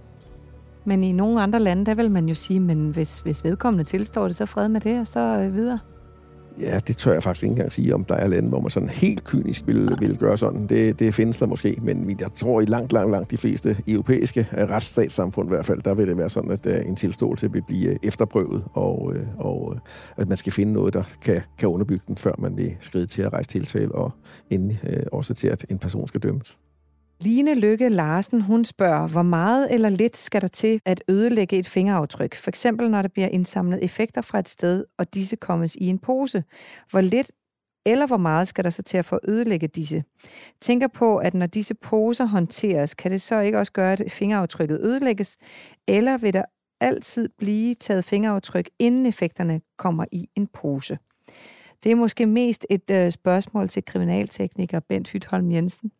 Men 0.84 1.04
i 1.04 1.12
nogle 1.12 1.42
andre 1.42 1.60
lande, 1.60 1.86
der 1.86 1.94
vil 1.94 2.10
man 2.10 2.28
jo 2.28 2.34
sige, 2.34 2.60
men 2.60 2.90
hvis, 2.90 3.20
hvis 3.20 3.44
vedkommende 3.44 3.84
tilstår 3.84 4.26
det, 4.26 4.36
så 4.36 4.46
fred 4.46 4.68
med 4.68 4.80
det, 4.80 5.00
og 5.00 5.06
så 5.06 5.40
øh, 5.40 5.54
videre. 5.54 5.78
Ja, 6.60 6.80
det 6.86 6.96
tør 6.96 7.12
jeg 7.12 7.22
faktisk 7.22 7.42
ikke 7.42 7.52
engang 7.52 7.72
sige, 7.72 7.94
om 7.94 8.04
der 8.04 8.14
er 8.14 8.26
lande, 8.26 8.48
hvor 8.48 8.60
man 8.60 8.70
sådan 8.70 8.88
helt 8.88 9.24
kynisk 9.24 9.66
vil, 9.66 9.96
vil 10.00 10.16
gøre 10.16 10.38
sådan. 10.38 10.66
Det, 10.66 10.98
det 10.98 11.14
findes 11.14 11.38
der 11.38 11.46
måske, 11.46 11.78
men 11.82 12.16
jeg 12.20 12.28
tror 12.34 12.60
i 12.60 12.64
langt, 12.64 12.92
langt, 12.92 13.10
langt 13.10 13.30
de 13.30 13.36
fleste 13.36 13.76
europæiske 13.88 14.48
øh, 14.58 14.68
retsstatssamfund 14.68 15.48
i 15.48 15.52
hvert 15.54 15.66
fald, 15.66 15.82
der 15.82 15.94
vil 15.94 16.08
det 16.08 16.18
være 16.18 16.28
sådan, 16.28 16.50
at 16.50 16.66
øh, 16.66 16.86
en 16.86 16.96
tilståelse 16.96 17.52
vil 17.52 17.62
blive 17.62 18.04
efterprøvet, 18.04 18.64
og, 18.72 19.12
øh, 19.14 19.26
og 19.38 19.76
at 20.16 20.28
man 20.28 20.36
skal 20.36 20.52
finde 20.52 20.72
noget, 20.72 20.94
der 20.94 21.02
kan, 21.22 21.40
kan 21.58 21.68
underbygge 21.68 22.04
den, 22.08 22.16
før 22.16 22.32
man 22.38 22.56
vil 22.56 22.76
skride 22.80 23.06
til 23.06 23.22
at 23.22 23.32
rejse 23.32 23.48
tiltale, 23.48 23.94
og 23.94 24.10
endelig 24.50 24.80
også 25.12 25.34
til, 25.34 25.48
at 25.48 25.64
en 25.68 25.78
person 25.78 26.08
skal 26.08 26.20
dømmes. 26.20 26.56
Line 27.24 27.54
Lykke 27.54 27.88
Larsen, 27.88 28.40
hun 28.40 28.64
spørger, 28.64 29.08
hvor 29.08 29.22
meget 29.22 29.74
eller 29.74 29.88
lidt 29.88 30.16
skal 30.16 30.40
der 30.40 30.48
til 30.48 30.80
at 30.84 31.04
ødelægge 31.08 31.58
et 31.58 31.68
fingeraftryk? 31.68 32.34
For 32.34 32.48
eksempel 32.48 32.90
når 32.90 33.02
der 33.02 33.08
bliver 33.08 33.28
indsamlet 33.28 33.84
effekter 33.84 34.22
fra 34.22 34.38
et 34.38 34.48
sted, 34.48 34.84
og 34.98 35.14
disse 35.14 35.36
kommes 35.36 35.74
i 35.74 35.86
en 35.86 35.98
pose. 35.98 36.44
Hvor 36.90 37.00
lidt 37.00 37.32
eller 37.86 38.06
hvor 38.06 38.16
meget 38.16 38.48
skal 38.48 38.64
der 38.64 38.70
så 38.70 38.82
til 38.82 38.98
at 38.98 39.04
få 39.04 39.18
ødelægge 39.28 39.68
disse? 39.68 40.04
Tænker 40.60 40.88
på, 40.88 41.16
at 41.18 41.34
når 41.34 41.46
disse 41.46 41.74
poser 41.74 42.24
håndteres, 42.24 42.94
kan 42.94 43.10
det 43.10 43.22
så 43.22 43.40
ikke 43.40 43.58
også 43.58 43.72
gøre, 43.72 43.92
at 43.92 44.02
fingeraftrykket 44.08 44.80
ødelægges? 44.80 45.36
Eller 45.88 46.18
vil 46.18 46.32
der 46.32 46.44
altid 46.80 47.28
blive 47.38 47.74
taget 47.74 48.04
fingeraftryk, 48.04 48.70
inden 48.78 49.06
effekterne 49.06 49.60
kommer 49.78 50.04
i 50.12 50.28
en 50.36 50.46
pose? 50.46 50.98
Det 51.84 51.92
er 51.92 51.96
måske 51.96 52.26
mest 52.26 52.66
et 52.70 52.90
øh, 52.90 53.12
spørgsmål 53.12 53.68
til 53.68 53.84
kriminaltekniker 53.84 54.80
Bent 54.88 55.08
Hytholm 55.08 55.52
Jensen. 55.52 55.90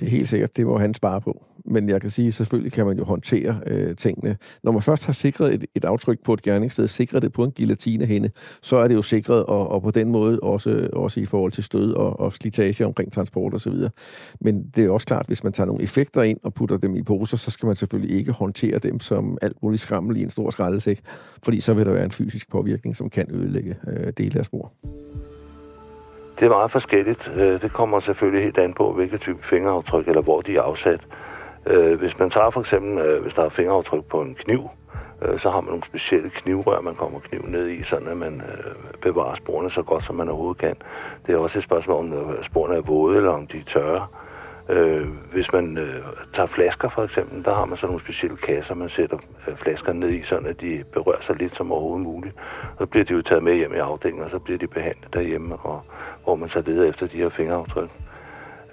Det 0.00 0.06
er 0.06 0.10
helt 0.10 0.28
sikkert, 0.28 0.56
det 0.56 0.66
må 0.66 0.78
han 0.78 0.94
spare 0.94 1.20
på. 1.20 1.44
Men 1.64 1.88
jeg 1.88 2.00
kan 2.00 2.10
sige, 2.10 2.28
at 2.28 2.34
selvfølgelig 2.34 2.72
kan 2.72 2.86
man 2.86 2.98
jo 2.98 3.04
håndtere 3.04 3.60
øh, 3.66 3.96
tingene. 3.96 4.36
Når 4.62 4.72
man 4.72 4.82
først 4.82 5.06
har 5.06 5.12
sikret 5.12 5.54
et, 5.54 5.64
et 5.74 5.84
aftryk 5.84 6.18
på 6.24 6.34
et 6.34 6.42
gerningssted, 6.42 6.88
sikret 6.88 7.22
det 7.22 7.32
på 7.32 7.44
en 7.44 7.52
guillotinehænde, 7.56 8.30
så 8.62 8.76
er 8.76 8.88
det 8.88 8.94
jo 8.94 9.02
sikret, 9.02 9.44
og, 9.44 9.68
og 9.68 9.82
på 9.82 9.90
den 9.90 10.10
måde 10.10 10.40
også, 10.40 10.88
også 10.92 11.20
i 11.20 11.24
forhold 11.24 11.52
til 11.52 11.64
stød 11.64 11.92
og, 11.92 12.20
og 12.20 12.32
slitage 12.32 12.86
omkring 12.86 13.12
transport 13.12 13.54
osv. 13.54 13.72
Men 14.40 14.70
det 14.76 14.84
er 14.84 14.90
også 14.90 15.06
klart, 15.06 15.26
hvis 15.26 15.44
man 15.44 15.52
tager 15.52 15.66
nogle 15.66 15.82
effekter 15.82 16.22
ind 16.22 16.38
og 16.42 16.54
putter 16.54 16.76
dem 16.76 16.96
i 16.96 17.02
poser, 17.02 17.36
så 17.36 17.50
skal 17.50 17.66
man 17.66 17.76
selvfølgelig 17.76 18.16
ikke 18.16 18.32
håndtere 18.32 18.78
dem 18.78 19.00
som 19.00 19.38
alt 19.42 19.62
muligt 19.62 19.82
skrammel 19.82 20.16
i 20.16 20.22
en 20.22 20.30
stor 20.30 20.50
skraldesæk, 20.50 21.00
fordi 21.42 21.60
så 21.60 21.74
vil 21.74 21.86
der 21.86 21.92
være 21.92 22.04
en 22.04 22.10
fysisk 22.10 22.50
påvirkning, 22.50 22.96
som 22.96 23.10
kan 23.10 23.26
ødelægge 23.30 23.76
øh, 23.88 24.12
dele 24.18 24.38
af 24.38 24.44
spor. 24.44 24.72
Det 26.38 26.44
er 26.44 26.48
meget 26.48 26.72
forskelligt. 26.72 27.32
Øh, 27.36 27.62
det 27.62 27.72
kommer 27.72 28.00
selvfølgelig 28.00 28.44
helt 28.44 28.58
an 28.58 28.74
på, 28.74 28.92
hvilket 28.92 29.20
type 29.20 29.38
fingeraftryk 29.42 30.08
eller 30.08 30.22
hvor 30.22 30.40
de 30.40 30.56
er 30.56 30.62
afsat. 30.62 31.00
Øh, 31.66 31.98
hvis 31.98 32.18
man 32.18 32.30
tager 32.30 32.50
for 32.50 32.60
eksempel, 32.60 32.98
øh, 32.98 33.22
hvis 33.22 33.34
der 33.34 33.44
er 33.44 33.48
fingeraftryk 33.48 34.04
på 34.04 34.20
en 34.20 34.34
kniv, 34.34 34.68
så 35.38 35.50
har 35.50 35.60
man 35.60 35.68
nogle 35.70 35.86
specielle 35.86 36.30
knivrør, 36.30 36.80
man 36.80 36.94
kommer 36.94 37.20
kniven 37.20 37.52
ned 37.52 37.68
i, 37.68 37.82
sådan 37.82 38.08
at 38.08 38.16
man 38.16 38.42
bevarer 39.02 39.34
sporene 39.34 39.70
så 39.70 39.82
godt, 39.82 40.04
som 40.04 40.14
man 40.16 40.28
overhovedet 40.28 40.60
kan. 40.60 40.76
Det 41.26 41.34
er 41.34 41.38
også 41.38 41.58
et 41.58 41.64
spørgsmål, 41.64 41.96
om 41.96 42.36
sporene 42.42 42.76
er 42.76 42.80
våde 42.80 43.16
eller 43.16 43.30
om 43.30 43.46
de 43.46 43.58
er 43.58 43.64
tørre. 43.64 44.06
Øh, 44.68 45.08
hvis 45.32 45.52
man 45.52 45.78
øh, 45.78 46.02
tager 46.34 46.46
flasker 46.46 46.88
for 46.88 47.02
eksempel, 47.04 47.44
der 47.44 47.54
har 47.54 47.64
man 47.64 47.76
sådan 47.76 47.88
nogle 47.88 48.04
specielle 48.04 48.36
kasser, 48.36 48.74
man 48.74 48.88
sætter 48.88 49.18
øh, 49.48 49.56
flaskerne 49.56 50.00
ned 50.00 50.10
i, 50.10 50.22
sådan 50.22 50.46
at 50.46 50.60
de 50.60 50.84
berører 50.92 51.22
sig 51.22 51.36
lidt 51.36 51.56
som 51.56 51.72
overhovedet 51.72 52.06
muligt. 52.06 52.34
Så 52.78 52.86
bliver 52.86 53.04
de 53.04 53.12
jo 53.12 53.22
taget 53.22 53.42
med 53.42 53.54
hjem 53.54 53.74
i 53.74 53.78
afdelingen, 53.78 54.24
og 54.24 54.30
så 54.30 54.38
bliver 54.38 54.58
de 54.58 54.66
behandlet 54.66 55.14
derhjemme, 55.14 55.56
og 55.56 55.82
hvor 56.24 56.36
man 56.36 56.48
så 56.48 56.62
leder 56.66 56.88
efter 56.88 57.06
de 57.06 57.16
her 57.16 57.28
fingeraftryk. 57.28 57.90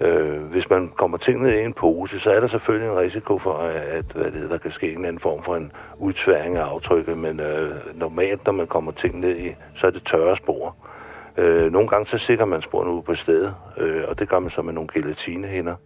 Øh, 0.00 0.42
hvis 0.42 0.70
man 0.70 0.88
kommer 0.88 1.18
tingene 1.18 1.60
i 1.60 1.64
en 1.64 1.72
pose, 1.72 2.20
så 2.20 2.30
er 2.30 2.40
der 2.40 2.48
selvfølgelig 2.48 2.88
en 2.88 2.98
risiko 2.98 3.38
for, 3.38 3.54
at 3.98 4.04
hvad 4.14 4.30
det, 4.30 4.50
der 4.50 4.58
kan 4.58 4.72
ske 4.72 4.86
en 4.86 4.94
eller 4.94 5.08
anden 5.08 5.20
form 5.20 5.42
for 5.44 5.56
en 5.56 5.72
udtværing 5.98 6.56
af 6.56 6.64
aftrykket, 6.64 7.18
men 7.18 7.40
øh, 7.40 7.70
normalt, 7.94 8.46
når 8.46 8.52
man 8.52 8.66
kommer 8.66 8.92
ting 8.92 9.20
ned 9.20 9.36
i, 9.36 9.54
så 9.76 9.86
er 9.86 9.90
det 9.90 10.02
tørre 10.06 10.36
spor. 10.36 10.66
Øh, 10.68 10.92
Øh, 11.36 11.72
nogle 11.72 11.88
gange 11.88 12.06
så 12.06 12.18
sikrer 12.18 12.44
man 12.44 12.62
sporene 12.62 12.92
ud 12.92 13.02
på 13.02 13.14
stedet, 13.14 13.54
øh, 13.78 14.04
og 14.08 14.18
det 14.18 14.28
gør 14.28 14.38
man 14.38 14.50
så 14.50 14.62
med 14.62 14.72
nogle 14.72 14.88
gelatinehænder. 14.92 15.76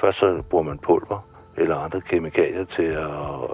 Først 0.00 0.18
så 0.18 0.42
bruger 0.50 0.64
man 0.64 0.78
pulver 0.78 1.20
eller 1.56 1.76
andre 1.76 2.00
kemikalier 2.00 2.64
til 2.64 2.82
at 2.82 3.08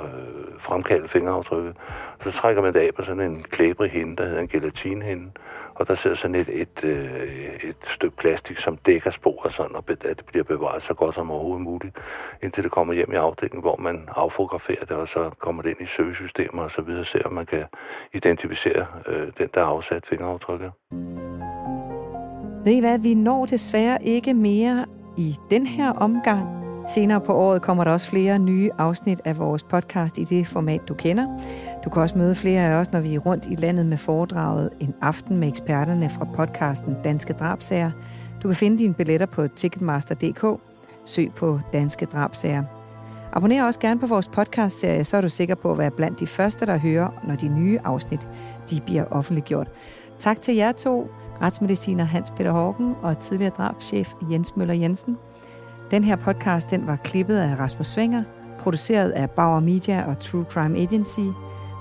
øh, 0.05 0.61
fremkalde 0.61 1.09
fingeraftrykket. 1.09 1.77
Så 2.25 2.33
trækker 2.33 2.63
man 2.63 2.73
det 2.73 2.81
af 2.81 2.91
på 2.97 3.05
sådan 3.05 3.31
en 3.31 3.43
klæbrig 3.43 3.91
hinde, 3.91 4.17
der 4.17 4.25
hedder 4.25 4.41
en 4.41 4.49
gelatinehinde. 4.49 5.31
Og 5.75 5.89
der 5.89 5.97
sidder 5.97 6.17
sådan 6.17 6.35
et, 6.35 6.49
et, 6.49 6.85
øh, 6.85 7.57
et 7.63 7.77
stykke 7.95 8.17
plastik, 8.17 8.59
som 8.59 8.77
dækker 8.77 9.11
sporet, 9.11 9.55
sådan, 9.55 9.77
og 9.77 9.85
at 9.89 10.03
det 10.03 10.27
bliver 10.27 10.45
bevaret 10.45 10.83
så 10.83 10.95
godt 10.95 11.15
som 11.15 11.31
overhovedet 11.31 11.63
muligt, 11.63 11.97
indtil 12.43 12.65
det 12.65 12.73
kommer 12.73 12.95
hjem 12.95 13.13
i 13.13 13.17
afdelingen, 13.17 13.61
hvor 13.61 13.77
man 13.77 14.09
affograferer 14.17 14.85
det, 14.85 14.97
og 14.97 15.09
så 15.09 15.31
kommer 15.39 15.63
det 15.63 15.71
ind 15.71 15.81
i 15.81 15.93
søgesystemer 15.97 16.63
og 16.63 16.71
så 16.71 16.83
videre, 16.83 17.05
ser 17.05 17.23
om 17.23 17.33
man 17.33 17.47
kan 17.47 17.65
identificere 18.15 18.87
øh, 19.07 19.29
den, 19.39 19.49
der 19.55 19.61
har 19.61 19.71
afsat 19.71 20.05
fingeraftrykket. 20.09 20.73
Ved 22.65 22.73
I 22.73 22.81
hvad, 22.81 22.99
vi 22.99 23.15
når 23.15 23.47
desværre 23.47 24.05
ikke 24.05 24.35
mere 24.35 24.85
i 25.17 25.37
den 25.51 25.67
her 25.67 25.91
omgang. 25.91 26.47
Senere 26.89 27.21
på 27.21 27.33
året 27.33 27.63
kommer 27.63 27.85
der 27.85 27.91
også 27.91 28.11
flere 28.11 28.39
nye 28.39 28.71
afsnit 28.79 29.21
af 29.25 29.39
vores 29.39 29.63
podcast 29.63 30.19
i 30.19 30.25
det 30.25 30.47
format, 30.47 30.81
du 30.89 30.95
kender. 30.95 31.27
Du 31.85 31.91
kan 31.91 32.03
også 32.03 32.19
møde 32.19 32.35
flere 32.35 32.61
af 32.61 32.75
os, 32.75 32.93
når 32.93 33.01
vi 33.01 33.15
er 33.15 33.19
rundt 33.19 33.47
i 33.51 33.55
landet 33.55 33.87
med 33.87 33.97
foredraget 33.97 34.71
En 34.81 34.95
aften 35.01 35.37
med 35.37 35.49
eksperterne 35.49 36.11
fra 36.11 36.25
podcasten 36.35 36.97
Danske 37.05 37.33
Drabsager. 37.33 37.91
Du 38.43 38.49
kan 38.49 38.55
finde 38.55 38.79
dine 38.79 38.95
billetter 38.95 39.27
på 39.27 39.49
ticketmaster.dk. 39.49 40.61
Søg 41.05 41.31
på 41.37 41.61
Danske 41.73 42.07
Drabsager. 42.07 42.63
Abonner 43.33 43.65
også 43.65 43.81
gerne 43.81 44.01
på 44.01 44.07
vores 44.07 44.29
podcastserie, 44.29 45.05
så 45.05 45.17
er 45.17 45.21
du 45.21 45.29
sikker 45.29 45.55
på 45.55 45.73
at 45.73 45.79
være 45.79 45.91
blandt 45.91 46.21
de 46.21 46.27
første, 46.27 46.67
der 46.67 46.79
hører, 46.79 47.09
når 47.29 47.35
de 47.35 47.49
nye 47.49 47.79
afsnit 47.85 48.29
de 48.71 48.81
bliver 48.81 49.05
offentliggjort. 49.05 49.69
Tak 50.19 50.41
til 50.41 50.55
jer 50.55 50.73
to, 50.73 51.11
retsmediciner 51.43 52.05
Hans 52.05 52.31
Peter 52.31 52.51
Hågen 52.51 52.95
og 53.03 53.19
tidligere 53.19 53.53
drabschef 53.57 54.15
Jens 54.31 54.57
Møller 54.57 54.75
Jensen. 54.75 55.19
Den 55.91 56.05
her 56.05 56.17
podcast 56.17 56.71
den 56.71 56.87
var 56.87 56.97
klippet 56.97 57.37
af 57.39 57.59
Rasmus 57.59 57.87
Svinger, 57.87 58.23
produceret 58.59 59.11
af 59.11 59.31
Bauer 59.31 59.61
Media 59.61 60.05
og 60.09 60.21
True 60.21 60.45
Crime 60.51 60.79
Agency. 60.79 61.21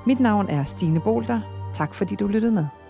Mit 0.06 0.20
navn 0.20 0.50
er 0.50 0.64
Stine 0.64 1.00
Bolter. 1.00 1.42
Tak 1.74 1.94
fordi 1.94 2.16
du 2.16 2.28
lyttede 2.28 2.52
med. 2.52 2.81